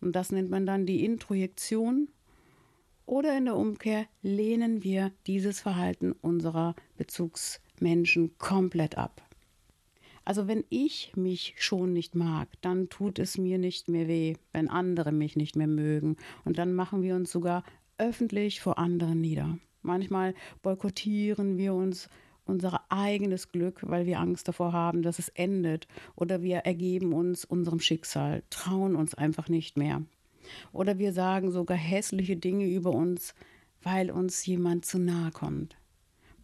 Und 0.03 0.15
das 0.15 0.33
nennt 0.33 0.51
man 0.51 0.67
dann 0.67 0.85
die 0.85 1.03
Introjektion. 1.03 2.09
Oder 3.07 3.37
in 3.37 3.45
der 3.45 3.57
Umkehr 3.57 4.07
lehnen 4.23 4.83
wir 4.83 5.13
dieses 5.27 5.61
Verhalten 5.61 6.13
unserer 6.13 6.75
Bezugsmenschen 6.97 8.39
komplett 8.39 8.97
ab. 8.97 9.23
Also 10.25 10.49
wenn 10.49 10.65
ich 10.71 11.13
mich 11.15 11.55
schon 11.59 11.93
nicht 11.93 12.15
mag, 12.15 12.49
dann 12.63 12.89
tut 12.89 13.19
es 13.19 13.37
mir 13.37 13.59
nicht 13.59 13.89
mehr 13.89 14.09
weh, 14.09 14.37
wenn 14.53 14.71
andere 14.71 15.13
mich 15.13 15.37
nicht 15.37 15.55
mehr 15.55 15.67
mögen. 15.67 16.17
Und 16.45 16.57
dann 16.57 16.73
machen 16.73 17.03
wir 17.03 17.15
uns 17.15 17.31
sogar 17.31 17.63
öffentlich 17.99 18.61
vor 18.61 18.79
anderen 18.79 19.21
nieder. 19.21 19.59
Manchmal 19.83 20.35
boykottieren 20.63 21.59
wir 21.59 21.75
uns 21.75 22.09
unser 22.47 22.81
eigenes 22.91 23.53
Glück, 23.53 23.81
weil 23.83 24.07
wir 24.07 24.19
Angst 24.19 24.49
davor 24.49 24.73
haben, 24.73 25.03
dass 25.03 25.19
es 25.19 25.29
endet. 25.29 25.89
Oder 26.17 26.43
wir 26.43 26.59
ergeben 26.59 27.13
uns 27.13 27.45
unserem 27.45 27.81
Schicksal, 27.81 28.43
trauen 28.49 28.97
uns 28.97 29.15
einfach 29.15 29.49
nicht 29.51 29.77
mehr. 29.77 30.03
Oder 30.73 30.99
wir 30.99 31.13
sagen 31.13 31.51
sogar 31.51 31.77
hässliche 31.77 32.37
Dinge 32.37 32.67
über 32.67 32.91
uns, 32.91 33.35
weil 33.83 34.11
uns 34.11 34.45
jemand 34.47 34.85
zu 34.85 34.99
nahe 34.99 35.31
kommt. 35.31 35.77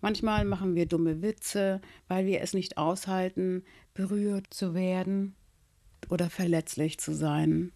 Manchmal 0.00 0.45
machen 0.45 0.75
wir 0.75 0.87
dumme 0.87 1.23
Witze, 1.23 1.80
weil 2.09 2.26
wir 2.26 2.40
es 2.40 2.54
nicht 2.54 2.78
aushalten, 2.78 3.64
berührt 3.92 4.47
zu 4.52 4.75
werden 4.75 5.35
oder 6.09 6.30
verletzlich 6.30 6.99
zu 6.99 7.14
sein. 7.14 7.73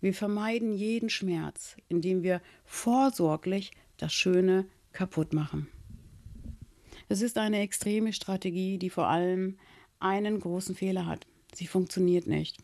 Wir 0.00 0.12
vermeiden 0.12 0.72
jeden 0.72 1.08
Schmerz, 1.08 1.76
indem 1.88 2.22
wir 2.22 2.42
vorsorglich 2.64 3.70
das 3.96 4.12
Schöne 4.12 4.66
kaputt 4.92 5.32
machen. 5.32 5.68
Es 7.08 7.22
ist 7.22 7.38
eine 7.38 7.60
extreme 7.60 8.12
Strategie, 8.12 8.78
die 8.78 8.90
vor 8.90 9.06
allem 9.06 9.58
einen 10.00 10.40
großen 10.40 10.74
Fehler 10.74 11.06
hat. 11.06 11.26
Sie 11.54 11.66
funktioniert 11.66 12.26
nicht. 12.26 12.58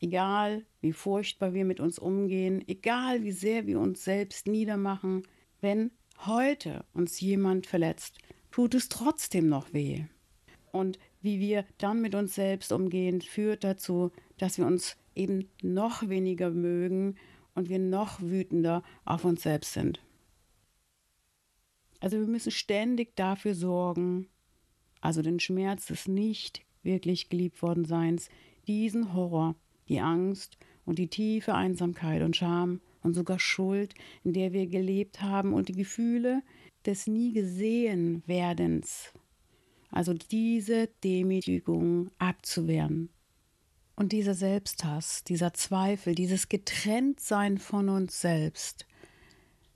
Egal, 0.00 0.64
wie 0.80 0.92
furchtbar 0.92 1.54
wir 1.54 1.64
mit 1.64 1.80
uns 1.80 1.98
umgehen, 1.98 2.62
egal, 2.68 3.24
wie 3.24 3.32
sehr 3.32 3.66
wir 3.66 3.80
uns 3.80 4.04
selbst 4.04 4.46
niedermachen, 4.46 5.24
wenn 5.60 5.90
heute 6.26 6.84
uns 6.92 7.20
jemand 7.20 7.66
verletzt, 7.66 8.18
tut 8.50 8.74
es 8.74 8.88
trotzdem 8.88 9.48
noch 9.48 9.72
weh. 9.72 10.04
Und 10.70 10.98
wie 11.20 11.40
wir 11.40 11.64
dann 11.78 12.00
mit 12.00 12.14
uns 12.14 12.34
selbst 12.34 12.72
umgehen, 12.72 13.20
führt 13.20 13.64
dazu, 13.64 14.12
dass 14.36 14.58
wir 14.58 14.66
uns 14.66 14.96
eben 15.14 15.50
noch 15.62 16.08
weniger 16.08 16.50
mögen 16.50 17.16
und 17.54 17.68
wir 17.68 17.80
noch 17.80 18.20
wütender 18.20 18.84
auf 19.04 19.24
uns 19.24 19.42
selbst 19.42 19.72
sind. 19.72 20.00
Also 22.00 22.18
wir 22.20 22.26
müssen 22.28 22.52
ständig 22.52 23.16
dafür 23.16 23.54
sorgen, 23.54 24.28
also 25.00 25.22
den 25.22 25.40
Schmerz 25.40 25.86
des 25.86 26.06
nicht 26.06 26.62
wirklich 26.84 27.28
geliebt 27.28 27.60
worden 27.62 27.84
Seins, 27.84 28.28
diesen 28.68 29.12
Horror, 29.14 29.56
die 29.88 30.00
Angst 30.00 30.58
und 30.84 30.98
die 30.98 31.08
tiefe 31.08 31.54
Einsamkeit 31.54 32.22
und 32.22 32.36
Scham 32.36 32.80
und 33.02 33.14
sogar 33.14 33.38
Schuld, 33.38 33.94
in 34.24 34.32
der 34.32 34.52
wir 34.52 34.66
gelebt 34.66 35.22
haben 35.22 35.52
und 35.52 35.68
die 35.68 35.74
Gefühle 35.74 36.42
des 36.86 37.06
nie 37.06 37.32
gesehen 37.32 38.22
werdens, 38.26 39.12
also 39.90 40.14
diese 40.14 40.88
Demütigung 41.04 42.10
abzuwehren. 42.18 43.10
Und 43.96 44.12
dieser 44.12 44.34
Selbsthass, 44.34 45.24
dieser 45.24 45.52
Zweifel, 45.54 46.14
dieses 46.14 46.48
Getrenntsein 46.48 47.58
von 47.58 47.88
uns 47.88 48.20
selbst 48.20 48.86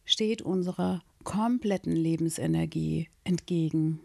steht 0.05 0.43
unserer 0.43 1.03
kompletten 1.25 1.93
Lebensenergie 1.93 3.09
entgegen. 3.25 4.01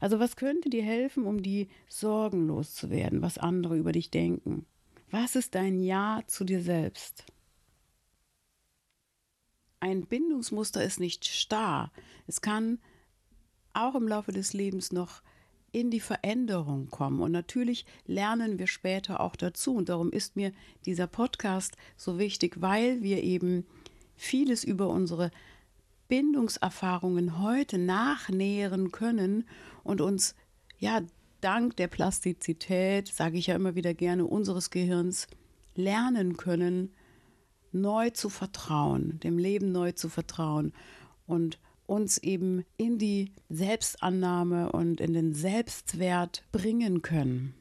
Also 0.00 0.18
was 0.18 0.36
könnte 0.36 0.70
dir 0.70 0.82
helfen, 0.82 1.24
um 1.24 1.42
die 1.42 1.68
Sorgen 1.88 2.46
loszuwerden, 2.46 3.22
was 3.22 3.38
andere 3.38 3.76
über 3.76 3.92
dich 3.92 4.10
denken? 4.10 4.66
Was 5.10 5.36
ist 5.36 5.54
dein 5.54 5.82
Ja 5.82 6.22
zu 6.26 6.44
dir 6.44 6.60
selbst? 6.60 7.24
Ein 9.80 10.06
Bindungsmuster 10.06 10.82
ist 10.82 11.00
nicht 11.00 11.24
starr. 11.24 11.92
Es 12.26 12.40
kann 12.40 12.78
auch 13.72 13.94
im 13.94 14.08
Laufe 14.08 14.32
des 14.32 14.52
Lebens 14.52 14.92
noch 14.92 15.22
in 15.70 15.90
die 15.90 16.00
Veränderung 16.00 16.88
kommen. 16.88 17.20
Und 17.20 17.32
natürlich 17.32 17.86
lernen 18.06 18.58
wir 18.58 18.66
später 18.66 19.20
auch 19.20 19.36
dazu. 19.36 19.74
Und 19.76 19.88
darum 19.88 20.10
ist 20.10 20.36
mir 20.36 20.52
dieser 20.86 21.06
Podcast 21.06 21.76
so 21.96 22.18
wichtig, 22.18 22.60
weil 22.60 23.02
wir 23.02 23.22
eben 23.22 23.66
vieles 24.16 24.64
über 24.64 24.88
unsere 24.88 25.30
Bindungserfahrungen 26.08 27.38
heute 27.38 27.78
nachnähren 27.78 28.90
können 28.92 29.44
und 29.84 30.00
uns 30.00 30.34
ja 30.78 31.02
dank 31.40 31.76
der 31.76 31.88
Plastizität, 31.88 33.08
sage 33.08 33.38
ich 33.38 33.48
ja 33.48 33.54
immer 33.54 33.74
wieder 33.74 33.94
gerne, 33.94 34.26
unseres 34.26 34.70
Gehirns 34.70 35.26
lernen 35.74 36.36
können, 36.36 36.92
neu 37.72 38.10
zu 38.10 38.28
vertrauen, 38.28 39.20
dem 39.20 39.38
Leben 39.38 39.70
neu 39.72 39.92
zu 39.92 40.08
vertrauen 40.08 40.72
und 41.26 41.58
uns 41.86 42.18
eben 42.18 42.64
in 42.76 42.98
die 42.98 43.32
Selbstannahme 43.48 44.72
und 44.72 45.00
in 45.00 45.14
den 45.14 45.32
Selbstwert 45.32 46.44
bringen 46.52 47.02
können. 47.02 47.54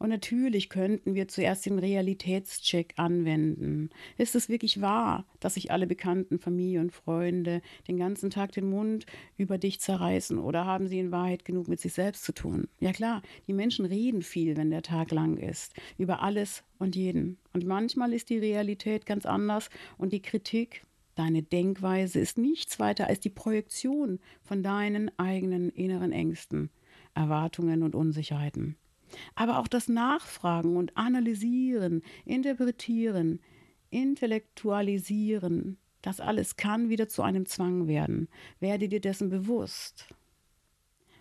Und 0.00 0.08
natürlich 0.08 0.70
könnten 0.70 1.14
wir 1.14 1.28
zuerst 1.28 1.66
den 1.66 1.78
Realitätscheck 1.78 2.94
anwenden. 2.96 3.90
Ist 4.16 4.34
es 4.34 4.48
wirklich 4.48 4.80
wahr, 4.80 5.26
dass 5.40 5.54
sich 5.54 5.70
alle 5.70 5.86
Bekannten, 5.86 6.38
Familie 6.38 6.80
und 6.80 6.90
Freunde 6.90 7.60
den 7.86 7.98
ganzen 7.98 8.30
Tag 8.30 8.52
den 8.52 8.70
Mund 8.70 9.04
über 9.36 9.58
dich 9.58 9.78
zerreißen 9.78 10.38
oder 10.38 10.64
haben 10.64 10.88
sie 10.88 10.98
in 10.98 11.12
Wahrheit 11.12 11.44
genug 11.44 11.68
mit 11.68 11.80
sich 11.80 11.92
selbst 11.92 12.24
zu 12.24 12.32
tun? 12.32 12.68
Ja 12.80 12.94
klar, 12.94 13.20
die 13.46 13.52
Menschen 13.52 13.84
reden 13.84 14.22
viel, 14.22 14.56
wenn 14.56 14.70
der 14.70 14.80
Tag 14.80 15.10
lang 15.10 15.36
ist, 15.36 15.74
über 15.98 16.22
alles 16.22 16.64
und 16.78 16.96
jeden. 16.96 17.36
Und 17.52 17.66
manchmal 17.66 18.14
ist 18.14 18.30
die 18.30 18.38
Realität 18.38 19.04
ganz 19.04 19.26
anders 19.26 19.68
und 19.98 20.14
die 20.14 20.22
Kritik, 20.22 20.82
Deine 21.16 21.42
Denkweise 21.42 22.18
ist 22.20 22.38
nichts 22.38 22.78
weiter 22.78 23.08
als 23.08 23.20
die 23.20 23.28
Projektion 23.28 24.20
von 24.40 24.62
deinen 24.62 25.10
eigenen 25.18 25.68
inneren 25.68 26.12
Ängsten, 26.12 26.70
Erwartungen 27.14 27.82
und 27.82 27.94
Unsicherheiten. 27.94 28.76
Aber 29.34 29.58
auch 29.58 29.68
das 29.68 29.88
Nachfragen 29.88 30.76
und 30.76 30.96
Analysieren, 30.96 32.02
Interpretieren, 32.24 33.40
Intellektualisieren, 33.90 35.78
das 36.02 36.20
alles 36.20 36.56
kann 36.56 36.88
wieder 36.88 37.08
zu 37.08 37.22
einem 37.22 37.46
Zwang 37.46 37.86
werden. 37.88 38.28
Werde 38.60 38.88
dir 38.88 39.00
dessen 39.00 39.28
bewusst. 39.28 40.06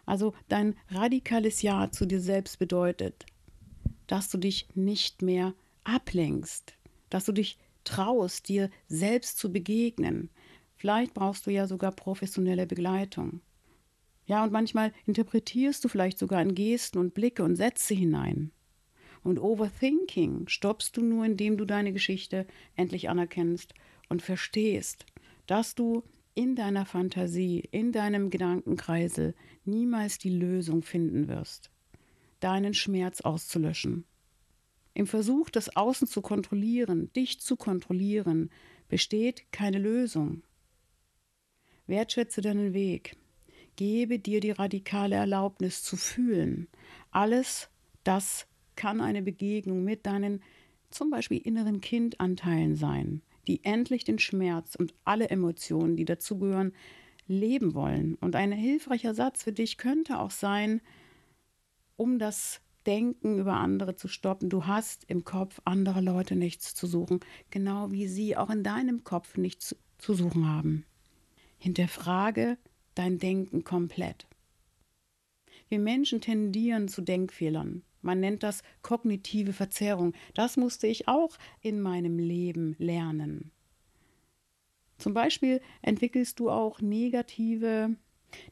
Also 0.05 0.33
dein 0.47 0.75
radikales 0.89 1.61
Ja 1.61 1.91
zu 1.91 2.05
dir 2.05 2.21
selbst 2.21 2.59
bedeutet, 2.59 3.25
dass 4.07 4.29
du 4.29 4.37
dich 4.37 4.67
nicht 4.73 5.21
mehr 5.21 5.53
ablenkst, 5.83 6.73
dass 7.09 7.25
du 7.25 7.31
dich 7.31 7.59
traust, 7.83 8.49
dir 8.49 8.69
selbst 8.87 9.37
zu 9.37 9.51
begegnen. 9.51 10.29
Vielleicht 10.75 11.13
brauchst 11.13 11.45
du 11.45 11.51
ja 11.51 11.67
sogar 11.67 11.91
professionelle 11.91 12.65
Begleitung. 12.65 13.41
Ja, 14.29 14.43
und 14.43 14.51
manchmal 14.51 14.93
interpretierst 15.07 15.83
du 15.83 15.87
vielleicht 15.87 16.19
sogar 16.19 16.39
in 16.39 16.53
Gesten 16.53 16.99
und 16.99 17.15
Blicke 17.15 17.41
und 17.43 17.55
Sätze 17.55 17.95
hinein. 17.95 18.51
Und 19.23 19.39
Overthinking 19.39 20.47
stoppst 20.47 20.95
du 20.95 21.01
nur, 21.01 21.25
indem 21.25 21.57
du 21.57 21.65
deine 21.65 21.91
Geschichte 21.91 22.45
endlich 22.75 23.09
anerkennst 23.09 23.73
und 24.07 24.21
verstehst, 24.21 25.07
dass 25.47 25.73
du 25.73 26.03
in 26.35 26.55
deiner 26.55 26.85
Fantasie, 26.85 27.67
in 27.71 27.91
deinem 27.91 28.29
Gedankenkreisel 28.29 29.33
niemals 29.65 30.19
die 30.19 30.29
Lösung 30.29 30.83
finden 30.83 31.27
wirst, 31.27 31.71
deinen 32.39 32.75
Schmerz 32.75 33.21
auszulöschen. 33.21 34.05
Im 34.93 35.07
Versuch, 35.07 35.49
das 35.49 35.75
Außen 35.75 36.07
zu 36.07 36.21
kontrollieren, 36.21 37.11
dich 37.13 37.39
zu 37.41 37.55
kontrollieren, 37.55 38.51
besteht 38.89 39.51
keine 39.51 39.79
Lösung. 39.79 40.43
Wertschätze 41.87 42.41
deinen 42.41 42.75
Weg. 42.75 43.15
Gebe 43.79 44.19
dir 44.19 44.41
die 44.41 44.51
radikale 44.51 45.15
Erlaubnis 45.15 45.83
zu 45.83 45.95
fühlen. 45.95 46.67
Alles 47.11 47.69
das 48.03 48.45
kann 48.75 48.99
eine 48.99 49.21
Begegnung 49.21 49.85
mit 49.85 50.05
deinen 50.05 50.43
zum 50.89 51.09
Beispiel 51.09 51.37
inneren 51.37 51.79
Kindanteilen 51.79 52.75
sein, 52.75 53.21
die 53.47 53.63
endlich 53.63 54.03
den 54.03 54.19
Schmerz 54.19 54.75
und 54.75 54.93
alle 55.05 55.29
Emotionen, 55.29 55.95
die 55.95 56.03
dazugehören, 56.03 56.73
leben 57.25 57.73
wollen. 57.73 58.15
Und 58.15 58.35
ein 58.35 58.51
hilfreicher 58.51 59.13
Satz 59.13 59.43
für 59.43 59.53
dich 59.53 59.77
könnte 59.77 60.19
auch 60.19 60.31
sein, 60.31 60.81
um 61.95 62.19
das 62.19 62.59
Denken 62.85 63.39
über 63.39 63.53
andere 63.53 63.95
zu 63.95 64.09
stoppen. 64.09 64.49
Du 64.49 64.65
hast 64.65 65.05
im 65.05 65.23
Kopf 65.23 65.61
anderer 65.63 66.01
Leute 66.01 66.35
nichts 66.35 66.75
zu 66.75 66.85
suchen, 66.85 67.21
genau 67.49 67.91
wie 67.91 68.09
sie 68.09 68.35
auch 68.35 68.49
in 68.49 68.61
deinem 68.61 69.05
Kopf 69.05 69.37
nichts 69.37 69.73
zu 69.99 70.13
suchen 70.15 70.49
haben. 70.49 70.85
Hinterfrage 71.57 72.57
dein 72.95 73.17
Denken 73.17 73.63
komplett. 73.63 74.27
Wir 75.67 75.79
Menschen 75.79 76.21
tendieren 76.21 76.87
zu 76.87 77.01
Denkfehlern. 77.01 77.83
Man 78.01 78.19
nennt 78.19 78.43
das 78.43 78.63
kognitive 78.81 79.53
Verzerrung. 79.53 80.13
Das 80.33 80.57
musste 80.57 80.87
ich 80.87 81.07
auch 81.07 81.37
in 81.61 81.81
meinem 81.81 82.17
Leben 82.17 82.75
lernen. 82.79 83.51
Zum 84.97 85.13
Beispiel 85.13 85.61
entwickelst 85.81 86.39
du 86.39 86.49
auch 86.49 86.81
negative 86.81 87.95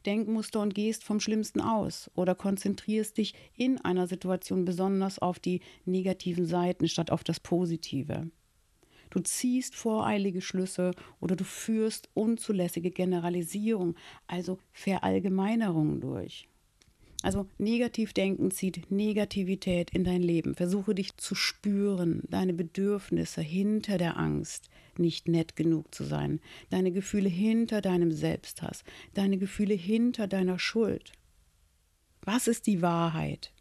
Denkmuster 0.06 0.60
und 0.60 0.74
gehst 0.74 1.04
vom 1.04 1.20
Schlimmsten 1.20 1.60
aus 1.60 2.10
oder 2.14 2.34
konzentrierst 2.34 3.16
dich 3.16 3.34
in 3.54 3.80
einer 3.80 4.06
Situation 4.06 4.64
besonders 4.64 5.18
auf 5.18 5.38
die 5.38 5.60
negativen 5.84 6.46
Seiten 6.46 6.88
statt 6.88 7.10
auf 7.10 7.22
das 7.22 7.40
Positive. 7.40 8.30
Du 9.10 9.20
ziehst 9.20 9.74
voreilige 9.74 10.40
Schlüsse 10.40 10.92
oder 11.20 11.36
du 11.36 11.44
führst 11.44 12.08
unzulässige 12.14 12.90
Generalisierung, 12.90 13.96
also 14.26 14.58
Verallgemeinerungen 14.72 16.00
durch. 16.00 16.48
Also 17.22 17.48
Negativdenken 17.58 18.52
zieht 18.52 18.92
Negativität 18.92 19.90
in 19.90 20.04
dein 20.04 20.22
Leben. 20.22 20.54
Versuche 20.54 20.94
dich 20.94 21.16
zu 21.16 21.34
spüren, 21.34 22.22
deine 22.30 22.52
Bedürfnisse 22.52 23.40
hinter 23.40 23.98
der 23.98 24.16
Angst, 24.16 24.70
nicht 24.96 25.26
nett 25.26 25.56
genug 25.56 25.92
zu 25.92 26.04
sein, 26.04 26.40
deine 26.70 26.92
Gefühle 26.92 27.28
hinter 27.28 27.80
deinem 27.80 28.12
Selbsthass, 28.12 28.84
deine 29.14 29.38
Gefühle 29.38 29.74
hinter 29.74 30.28
deiner 30.28 30.60
Schuld. 30.60 31.12
Was 32.22 32.46
ist 32.46 32.66
die 32.66 32.82
Wahrheit? 32.82 33.52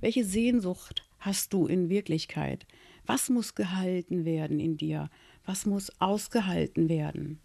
Welche 0.00 0.24
Sehnsucht 0.24 1.08
hast 1.18 1.52
du 1.52 1.66
in 1.66 1.88
Wirklichkeit? 1.88 2.66
Was 3.06 3.28
muss 3.28 3.54
gehalten 3.54 4.24
werden 4.24 4.60
in 4.60 4.76
dir? 4.76 5.10
Was 5.44 5.66
muss 5.66 5.90
ausgehalten 6.00 6.88
werden? 6.88 7.40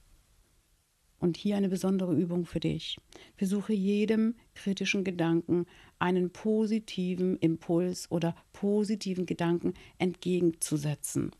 Und 1.20 1.36
hier 1.36 1.58
eine 1.58 1.68
besondere 1.68 2.16
Übung 2.16 2.46
für 2.46 2.62
dich. 2.62 2.98
Versuche 3.36 3.74
jedem 3.74 4.36
kritischen 4.56 5.04
Gedanken 5.04 5.66
einen 6.00 6.30
positiven 6.32 7.36
Impuls 7.38 8.10
oder 8.10 8.36
positiven 8.54 9.26
Gedanken 9.26 9.74
entgegenzusetzen. 9.98 11.32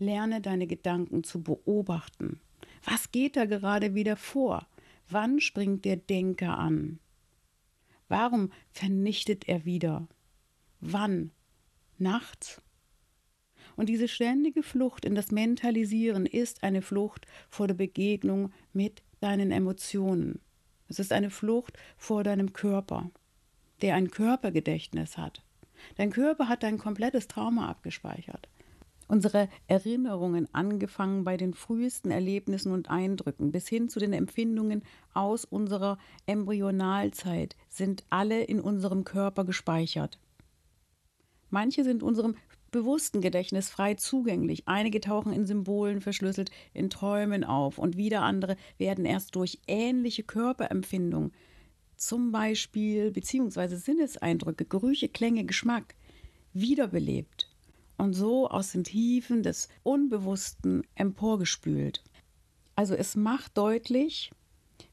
Lerne 0.00 0.40
deine 0.40 0.66
Gedanken 0.66 1.22
zu 1.22 1.40
beobachten. 1.40 2.40
Was 2.84 3.12
geht 3.12 3.36
da 3.36 3.44
gerade 3.44 3.94
wieder 3.94 4.16
vor? 4.16 4.66
Wann 5.08 5.40
springt 5.40 5.84
der 5.84 5.96
Denker 5.96 6.58
an? 6.58 6.98
Warum 8.08 8.50
vernichtet 8.72 9.48
er 9.48 9.64
wieder? 9.64 10.08
Wann? 10.80 11.30
Nachts? 11.98 12.60
Und 13.76 13.88
diese 13.88 14.08
ständige 14.08 14.62
Flucht 14.62 15.04
in 15.04 15.14
das 15.14 15.30
Mentalisieren 15.30 16.26
ist 16.26 16.62
eine 16.62 16.82
Flucht 16.82 17.26
vor 17.48 17.66
der 17.66 17.74
Begegnung 17.74 18.52
mit 18.72 19.02
deinen 19.20 19.50
Emotionen. 19.50 20.40
Es 20.88 20.98
ist 20.98 21.12
eine 21.12 21.30
Flucht 21.30 21.76
vor 21.96 22.24
deinem 22.24 22.52
Körper, 22.52 23.10
der 23.82 23.94
ein 23.94 24.10
Körpergedächtnis 24.10 25.16
hat. 25.16 25.42
Dein 25.96 26.10
Körper 26.10 26.48
hat 26.48 26.62
dein 26.62 26.78
komplettes 26.78 27.26
Trauma 27.26 27.68
abgespeichert. 27.68 28.48
Unsere 29.06 29.48
Erinnerungen, 29.66 30.48
angefangen 30.52 31.24
bei 31.24 31.36
den 31.36 31.52
frühesten 31.52 32.10
Erlebnissen 32.10 32.72
und 32.72 32.88
Eindrücken 32.88 33.52
bis 33.52 33.68
hin 33.68 33.88
zu 33.88 33.98
den 34.00 34.14
Empfindungen 34.14 34.82
aus 35.12 35.44
unserer 35.44 35.98
Embryonalzeit, 36.26 37.54
sind 37.68 38.04
alle 38.08 38.42
in 38.42 38.60
unserem 38.60 39.04
Körper 39.04 39.44
gespeichert. 39.44 40.18
Manche 41.50 41.84
sind 41.84 42.02
unserem 42.02 42.36
bewussten 42.74 43.20
Gedächtnis 43.20 43.70
frei 43.70 43.94
zugänglich. 43.94 44.64
Einige 44.66 45.00
tauchen 45.00 45.32
in 45.32 45.46
Symbolen 45.46 46.00
verschlüsselt 46.00 46.50
in 46.72 46.90
Träumen 46.90 47.44
auf 47.44 47.78
und 47.78 47.96
wieder 47.96 48.22
andere 48.22 48.56
werden 48.78 49.04
erst 49.04 49.36
durch 49.36 49.60
ähnliche 49.68 50.24
Körperempfindungen, 50.24 51.32
zum 51.96 52.32
Beispiel 52.32 53.12
beziehungsweise 53.12 53.76
Sinneseindrücke, 53.76 54.64
Gerüche, 54.64 55.08
Klänge, 55.08 55.44
Geschmack, 55.44 55.94
wiederbelebt 56.52 57.48
und 57.96 58.12
so 58.12 58.48
aus 58.48 58.72
den 58.72 58.82
Tiefen 58.82 59.44
des 59.44 59.68
Unbewussten 59.84 60.82
emporgespült. 60.96 62.02
Also 62.74 62.96
es 62.96 63.14
macht 63.14 63.56
deutlich, 63.56 64.32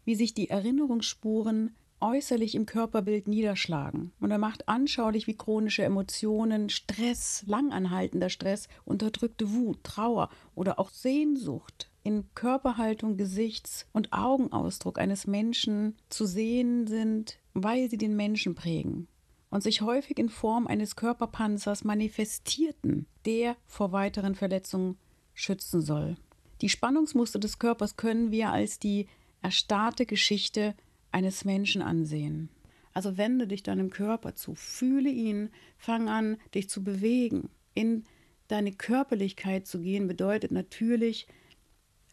wie 0.05 0.13
sich 0.13 0.35
die 0.35 0.51
Erinnerungsspuren 0.51 1.75
äußerlich 2.01 2.55
im 2.55 2.65
Körperbild 2.65 3.27
niederschlagen. 3.27 4.11
Und 4.19 4.31
er 4.31 4.37
macht 4.37 4.67
anschaulich, 4.67 5.27
wie 5.27 5.37
chronische 5.37 5.83
Emotionen, 5.83 6.69
Stress, 6.69 7.43
langanhaltender 7.47 8.29
Stress, 8.29 8.67
unterdrückte 8.85 9.51
Wut, 9.53 9.83
Trauer 9.83 10.29
oder 10.55 10.79
auch 10.79 10.89
Sehnsucht 10.89 11.89
in 12.03 12.25
Körperhaltung, 12.33 13.17
Gesichts- 13.17 13.85
und 13.93 14.11
Augenausdruck 14.11 14.97
eines 14.97 15.27
Menschen 15.27 15.95
zu 16.09 16.25
sehen 16.25 16.87
sind, 16.87 17.37
weil 17.53 17.89
sie 17.89 17.97
den 17.97 18.15
Menschen 18.15 18.55
prägen 18.55 19.07
und 19.51 19.61
sich 19.61 19.81
häufig 19.81 20.17
in 20.17 20.29
Form 20.29 20.65
eines 20.65 20.95
Körperpanzers 20.95 21.83
manifestierten, 21.83 23.05
der 23.25 23.55
vor 23.67 23.91
weiteren 23.91 24.33
Verletzungen 24.33 24.97
schützen 25.33 25.81
soll. 25.81 26.15
Die 26.61 26.69
Spannungsmuster 26.69 27.39
des 27.39 27.59
Körpers 27.59 27.97
können 27.97 28.31
wir 28.31 28.49
als 28.49 28.79
die 28.79 29.07
erstarrte 29.41 30.05
Geschichte 30.05 30.75
eines 31.12 31.45
Menschen 31.45 31.82
ansehen. 31.82 32.50
Also 32.93 33.17
wende 33.17 33.47
dich 33.47 33.63
deinem 33.63 33.89
Körper 33.89 34.36
zu, 34.36 34.56
fühle 34.56 35.10
ihn, 35.10 35.50
fang 35.78 36.10
an, 36.10 36.38
dich 36.54 36.69
zu 36.69 36.84
bewegen. 36.84 37.50
In 37.74 38.04
deine 38.47 38.74
Körperlichkeit 38.74 39.65
zu 39.65 39.80
gehen 39.80 40.08
bedeutet 40.08 40.52
natürlich 40.52 41.28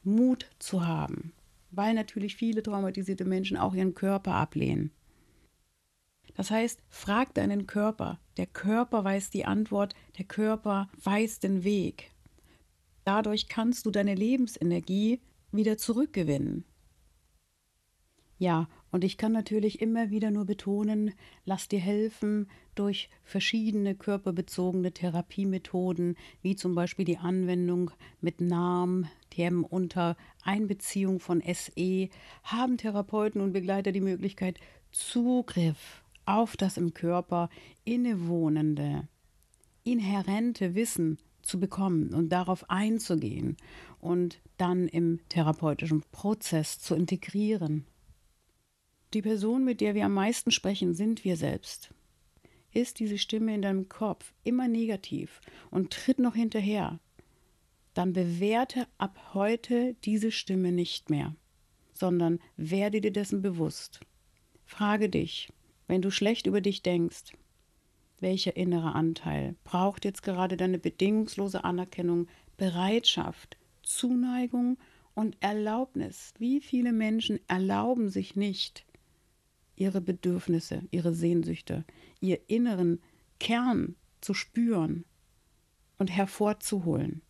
Mut 0.04 0.48
zu 0.58 0.86
haben, 0.86 1.32
weil 1.70 1.94
natürlich 1.94 2.36
viele 2.36 2.62
traumatisierte 2.62 3.24
Menschen 3.24 3.56
auch 3.56 3.74
ihren 3.74 3.94
Körper 3.94 4.34
ablehnen. 4.34 4.92
Das 6.34 6.52
heißt, 6.52 6.80
frag 6.88 7.34
deinen 7.34 7.66
Körper. 7.66 8.20
Der 8.36 8.46
Körper 8.46 9.02
weiß 9.02 9.30
die 9.30 9.44
Antwort, 9.44 9.96
der 10.18 10.24
Körper 10.24 10.88
weiß 11.02 11.40
den 11.40 11.64
Weg. 11.64 12.12
Dadurch 13.04 13.48
kannst 13.48 13.86
du 13.86 13.90
deine 13.90 14.14
Lebensenergie 14.14 15.20
wieder 15.50 15.78
zurückgewinnen. 15.78 16.64
Ja, 18.38 18.68
und 18.90 19.04
ich 19.04 19.18
kann 19.18 19.32
natürlich 19.32 19.80
immer 19.80 20.10
wieder 20.10 20.30
nur 20.30 20.46
betonen, 20.46 21.12
lass 21.44 21.68
dir 21.68 21.80
helfen 21.80 22.48
durch 22.74 23.10
verschiedene 23.22 23.94
körperbezogene 23.94 24.92
Therapiemethoden, 24.92 26.16
wie 26.42 26.56
zum 26.56 26.74
Beispiel 26.74 27.04
die 27.04 27.18
Anwendung 27.18 27.90
mit 28.20 28.40
NAM, 28.40 29.06
TM 29.30 29.64
unter 29.64 30.16
Einbeziehung 30.42 31.20
von 31.20 31.42
SE, 31.42 32.08
haben 32.44 32.76
Therapeuten 32.78 33.40
und 33.40 33.52
Begleiter 33.52 33.92
die 33.92 34.00
Möglichkeit, 34.00 34.58
Zugriff 34.90 36.02
auf 36.24 36.56
das 36.56 36.76
im 36.76 36.94
Körper 36.94 37.50
innewohnende, 37.84 39.06
inhärente 39.84 40.74
Wissen 40.74 41.18
zu 41.42 41.58
bekommen 41.58 42.14
und 42.14 42.30
darauf 42.30 42.68
einzugehen 42.68 43.56
und 44.00 44.40
dann 44.56 44.88
im 44.88 45.20
therapeutischen 45.28 46.02
Prozess 46.12 46.78
zu 46.78 46.94
integrieren. 46.94 47.86
Die 49.14 49.22
Person, 49.22 49.64
mit 49.64 49.80
der 49.80 49.94
wir 49.94 50.04
am 50.04 50.12
meisten 50.12 50.50
sprechen, 50.50 50.92
sind 50.92 51.24
wir 51.24 51.36
selbst. 51.36 51.90
Ist 52.72 52.98
diese 53.00 53.16
Stimme 53.16 53.54
in 53.54 53.62
deinem 53.62 53.88
Kopf 53.88 54.34
immer 54.44 54.68
negativ 54.68 55.40
und 55.70 55.90
tritt 55.92 56.18
noch 56.18 56.34
hinterher, 56.34 57.00
dann 57.94 58.12
bewerte 58.12 58.86
ab 58.98 59.18
heute 59.32 59.96
diese 60.04 60.30
Stimme 60.30 60.72
nicht 60.72 61.08
mehr, 61.08 61.34
sondern 61.94 62.38
werde 62.56 63.00
dir 63.00 63.10
dessen 63.10 63.40
bewusst. 63.40 64.00
Frage 64.66 65.08
dich, 65.08 65.48
wenn 65.86 66.02
du 66.02 66.10
schlecht 66.10 66.46
über 66.46 66.60
dich 66.60 66.82
denkst, 66.82 67.32
welcher 68.20 68.56
innere 68.56 68.94
Anteil 68.94 69.56
braucht 69.64 70.04
jetzt 70.04 70.22
gerade 70.22 70.56
deine 70.56 70.78
bedingungslose 70.78 71.64
Anerkennung, 71.64 72.28
Bereitschaft, 72.58 73.56
Zuneigung 73.82 74.76
und 75.14 75.36
Erlaubnis? 75.40 76.34
Wie 76.38 76.60
viele 76.60 76.92
Menschen 76.92 77.40
erlauben 77.48 78.10
sich 78.10 78.36
nicht, 78.36 78.84
ihre 79.80 80.00
Bedürfnisse, 80.00 80.82
ihre 80.90 81.14
Sehnsüchte, 81.14 81.84
ihr 82.20 82.40
inneren 82.48 83.00
Kern 83.38 83.96
zu 84.20 84.34
spüren, 84.34 85.04
und 85.98 86.08
hervorzuholen. 86.08 87.22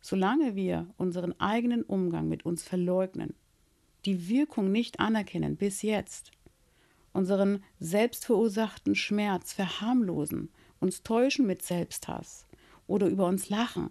Solange 0.00 0.54
wir 0.54 0.92
unseren 0.96 1.38
eigenen 1.40 1.82
Umgang 1.82 2.28
mit 2.28 2.44
uns 2.44 2.62
verleugnen, 2.62 3.34
die 4.04 4.28
Wirkung 4.28 4.72
nicht 4.72 5.00
anerkennen 5.00 5.56
bis 5.56 5.82
jetzt, 5.82 6.30
unseren 7.12 7.62
selbstverursachten 7.80 8.94
Schmerz 8.94 9.52
verharmlosen, 9.52 10.48
uns 10.80 11.02
täuschen 11.02 11.46
mit 11.46 11.62
Selbsthass 11.62 12.46
oder 12.86 13.06
über 13.08 13.26
uns 13.26 13.48
lachen, 13.48 13.90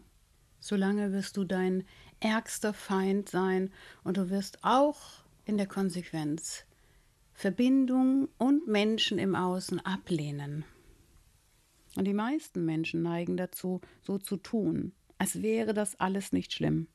solange 0.60 1.12
wirst 1.12 1.38
du 1.38 1.44
dein 1.44 1.84
ärgster 2.20 2.74
Feind 2.74 3.30
sein 3.30 3.72
und 4.04 4.18
du 4.18 4.30
wirst 4.30 4.64
auch 4.64 5.25
in 5.46 5.58
der 5.58 5.68
Konsequenz 5.68 6.66
Verbindung 7.34 8.30
und 8.38 8.68
Menschen 8.68 9.20
im 9.20 9.36
Außen 9.36 9.80
ablehnen. 9.82 10.66
Und 11.96 12.06
die 12.06 12.14
meisten 12.14 12.66
Menschen 12.66 13.04
neigen 13.04 13.38
dazu, 13.38 13.82
so 14.02 14.18
zu 14.18 14.38
tun, 14.38 14.94
als 15.18 15.42
wäre 15.42 15.74
das 15.74 16.00
alles 16.00 16.32
nicht 16.32 16.54
schlimm. 16.54 16.88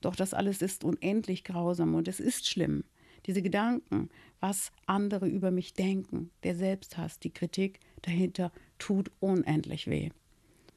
Doch 0.00 0.16
das 0.16 0.34
alles 0.34 0.62
ist 0.62 0.84
unendlich 0.84 1.44
grausam 1.44 1.94
und 1.94 2.08
es 2.08 2.20
ist 2.20 2.48
schlimm. 2.48 2.84
Diese 3.26 3.42
Gedanken, 3.42 4.08
was 4.40 4.72
andere 4.86 5.28
über 5.28 5.50
mich 5.50 5.74
denken, 5.74 6.30
der 6.42 6.54
Selbsthass, 6.54 7.18
die 7.18 7.32
Kritik 7.32 7.80
dahinter 8.02 8.52
tut 8.78 9.10
unendlich 9.20 9.88
weh. 9.88 10.10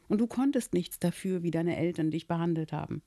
Und 0.07 0.19
du 0.19 0.27
konntest 0.27 0.73
nichts 0.73 0.99
dafür, 0.99 1.41
wie 1.41 1.51
deine 1.51 1.77
Eltern 1.77 2.11
dich 2.11 2.27
behandelt 2.27 2.73
haben. 2.73 3.01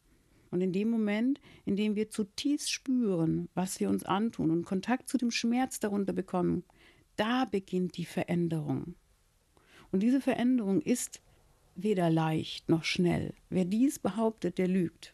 Und 0.50 0.60
in 0.60 0.72
dem 0.72 0.90
Moment, 0.90 1.40
in 1.64 1.76
dem 1.76 1.96
wir 1.96 2.10
zutiefst 2.10 2.70
spüren, 2.70 3.48
was 3.54 3.80
wir 3.80 3.88
uns 3.88 4.04
antun 4.04 4.50
und 4.50 4.64
Kontakt 4.64 5.08
zu 5.08 5.18
dem 5.18 5.30
Schmerz 5.30 5.80
darunter 5.80 6.12
bekommen, 6.12 6.64
da 7.16 7.44
beginnt 7.44 7.96
die 7.96 8.04
Veränderung. 8.04 8.94
Und 9.90 10.02
diese 10.02 10.20
Veränderung 10.20 10.80
ist 10.80 11.20
weder 11.74 12.10
leicht 12.10 12.68
noch 12.68 12.84
schnell. 12.84 13.34
Wer 13.50 13.64
dies 13.64 13.98
behauptet, 13.98 14.58
der 14.58 14.68
lügt. 14.68 15.12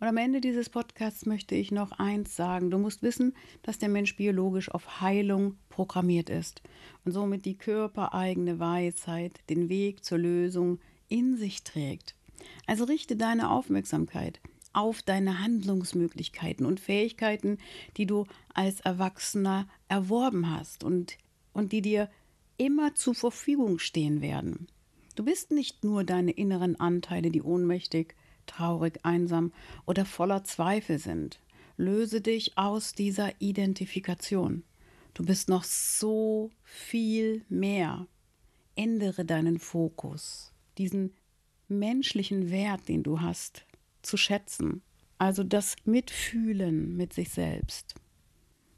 Und 0.00 0.06
am 0.06 0.16
Ende 0.16 0.40
dieses 0.40 0.70
Podcasts 0.70 1.26
möchte 1.26 1.56
ich 1.56 1.72
noch 1.72 1.90
eins 1.92 2.36
sagen. 2.36 2.70
Du 2.70 2.78
musst 2.78 3.02
wissen, 3.02 3.34
dass 3.62 3.78
der 3.78 3.88
Mensch 3.88 4.16
biologisch 4.16 4.70
auf 4.70 5.00
Heilung 5.00 5.56
programmiert 5.70 6.30
ist 6.30 6.62
und 7.04 7.10
somit 7.12 7.44
die 7.44 7.58
körpereigene 7.58 8.60
Weisheit, 8.60 9.40
den 9.50 9.68
Weg 9.68 10.04
zur 10.04 10.18
Lösung 10.18 10.78
in 11.08 11.36
sich 11.36 11.64
trägt. 11.64 12.14
Also 12.66 12.84
richte 12.84 13.16
deine 13.16 13.50
Aufmerksamkeit 13.50 14.40
auf 14.72 15.02
deine 15.02 15.40
Handlungsmöglichkeiten 15.40 16.66
und 16.66 16.78
Fähigkeiten, 16.78 17.58
die 17.96 18.06
du 18.06 18.26
als 18.54 18.80
Erwachsener 18.80 19.66
erworben 19.88 20.50
hast 20.50 20.84
und, 20.84 21.16
und 21.52 21.72
die 21.72 21.82
dir 21.82 22.08
immer 22.58 22.94
zur 22.94 23.14
Verfügung 23.14 23.78
stehen 23.78 24.20
werden. 24.20 24.68
Du 25.14 25.24
bist 25.24 25.50
nicht 25.50 25.84
nur 25.84 26.04
deine 26.04 26.30
inneren 26.30 26.78
Anteile, 26.78 27.30
die 27.30 27.42
ohnmächtig, 27.42 28.14
traurig, 28.46 29.00
einsam 29.04 29.52
oder 29.86 30.04
voller 30.04 30.44
Zweifel 30.44 30.98
sind. 30.98 31.40
Löse 31.76 32.20
dich 32.20 32.56
aus 32.56 32.92
dieser 32.92 33.32
Identifikation. 33.40 34.64
Du 35.14 35.24
bist 35.24 35.48
noch 35.48 35.64
so 35.64 36.50
viel 36.62 37.44
mehr. 37.48 38.06
Ändere 38.76 39.24
deinen 39.24 39.58
Fokus, 39.58 40.52
diesen 40.76 41.12
menschlichen 41.68 42.50
Wert, 42.50 42.88
den 42.88 43.02
du 43.02 43.20
hast, 43.20 43.66
zu 44.02 44.16
schätzen. 44.16 44.82
Also 45.18 45.42
das 45.42 45.76
Mitfühlen 45.84 46.96
mit 46.96 47.12
sich 47.12 47.30
selbst. 47.30 47.94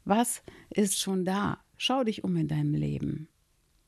Was 0.05 0.43
ist 0.71 0.99
schon 0.99 1.25
da? 1.25 1.63
Schau 1.77 2.03
dich 2.03 2.23
um 2.23 2.35
in 2.35 2.47
deinem 2.47 2.73
Leben. 2.73 3.27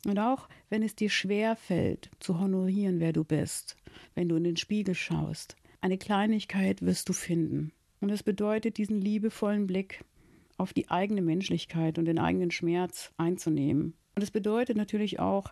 Und 0.06 0.20
auch 0.20 0.50
wenn 0.70 0.84
es 0.84 0.96
dir 0.96 1.10
schwer 1.10 1.56
fällt, 1.56 2.12
zu 2.20 2.40
honorieren, 2.40 3.00
wer 3.00 3.14
du 3.14 3.24
bist, 3.24 3.78
wenn 4.16 4.30
du 4.30 4.36
in 4.36 4.44
den 4.44 4.58
Spiegel 4.58 4.96
schaust, 4.96 5.56
eine 5.82 5.98
Kleinigkeit 5.98 6.82
wirst 6.82 7.10
du 7.10 7.14
finden. 7.14 7.72
Und 8.00 8.10
es 8.10 8.24
bedeutet, 8.24 8.78
diesen 8.78 9.00
liebevollen 9.00 9.66
Blick 9.66 10.04
auf 10.58 10.74
die 10.74 10.90
eigene 10.90 11.22
Menschlichkeit 11.22 11.98
und 11.98 12.06
den 12.06 12.20
eigenen 12.20 12.52
Schmerz 12.52 13.12
einzunehmen. 13.18 13.96
Und 14.16 14.22
es 14.22 14.32
bedeutet 14.32 14.78
natürlich 14.78 15.20
auch, 15.20 15.52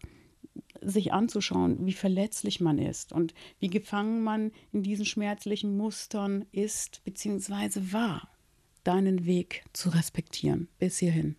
sich 0.82 1.13
anzuschauen, 1.13 1.86
wie 1.86 1.94
verletzlich 1.94 2.60
man 2.60 2.78
ist 2.78 3.12
und 3.12 3.34
wie 3.60 3.70
gefangen 3.70 4.24
man 4.24 4.52
in 4.72 4.84
diesen 4.84 5.06
schmerzlichen 5.06 5.78
Mustern 5.78 6.46
ist 6.52 7.04
bzw. 7.04 7.91
war, 7.91 8.30
deinen 8.84 9.26
Weg 9.26 9.63
zu 9.74 9.89
respektieren 9.89 10.67
bis 10.80 10.98
hierhin. 10.98 11.36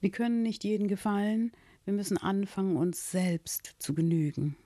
Wir 0.00 0.10
können 0.10 0.42
nicht 0.42 0.64
jeden 0.64 0.88
gefallen, 0.88 1.52
wir 1.84 1.94
müssen 1.94 2.18
anfangen, 2.18 2.76
uns 2.76 3.10
selbst 3.10 3.74
zu 3.78 3.94
genügen. 3.94 4.56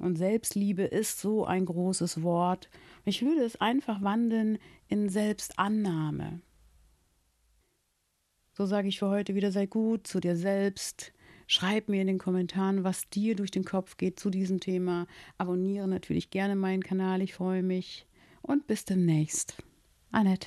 Und 0.00 0.16
Selbstliebe 0.16 0.84
ist 0.84 1.20
so 1.20 1.44
ein 1.44 1.66
großes 1.66 2.22
Wort. 2.22 2.70
Ich 3.04 3.22
würde 3.22 3.42
es 3.42 3.60
einfach 3.60 4.02
wandeln 4.02 4.58
in 4.88 5.08
Selbstannahme. 5.08 6.40
So 8.52 8.66
sage 8.66 8.88
ich 8.88 8.98
für 8.98 9.08
heute 9.08 9.34
wieder, 9.34 9.52
sei 9.52 9.66
gut 9.66 10.06
zu 10.06 10.20
dir 10.20 10.36
selbst. 10.36 11.12
Schreib 11.50 11.88
mir 11.88 12.02
in 12.02 12.06
den 12.06 12.18
Kommentaren, 12.18 12.84
was 12.84 13.08
dir 13.08 13.34
durch 13.34 13.50
den 13.50 13.64
Kopf 13.64 13.96
geht 13.96 14.20
zu 14.20 14.28
diesem 14.28 14.60
Thema. 14.60 15.06
Abonniere 15.38 15.88
natürlich 15.88 16.28
gerne 16.28 16.54
meinen 16.56 16.84
Kanal, 16.84 17.22
ich 17.22 17.32
freue 17.32 17.62
mich. 17.62 18.06
Und 18.42 18.66
bis 18.66 18.84
demnächst. 18.84 19.56
Annette. 20.12 20.46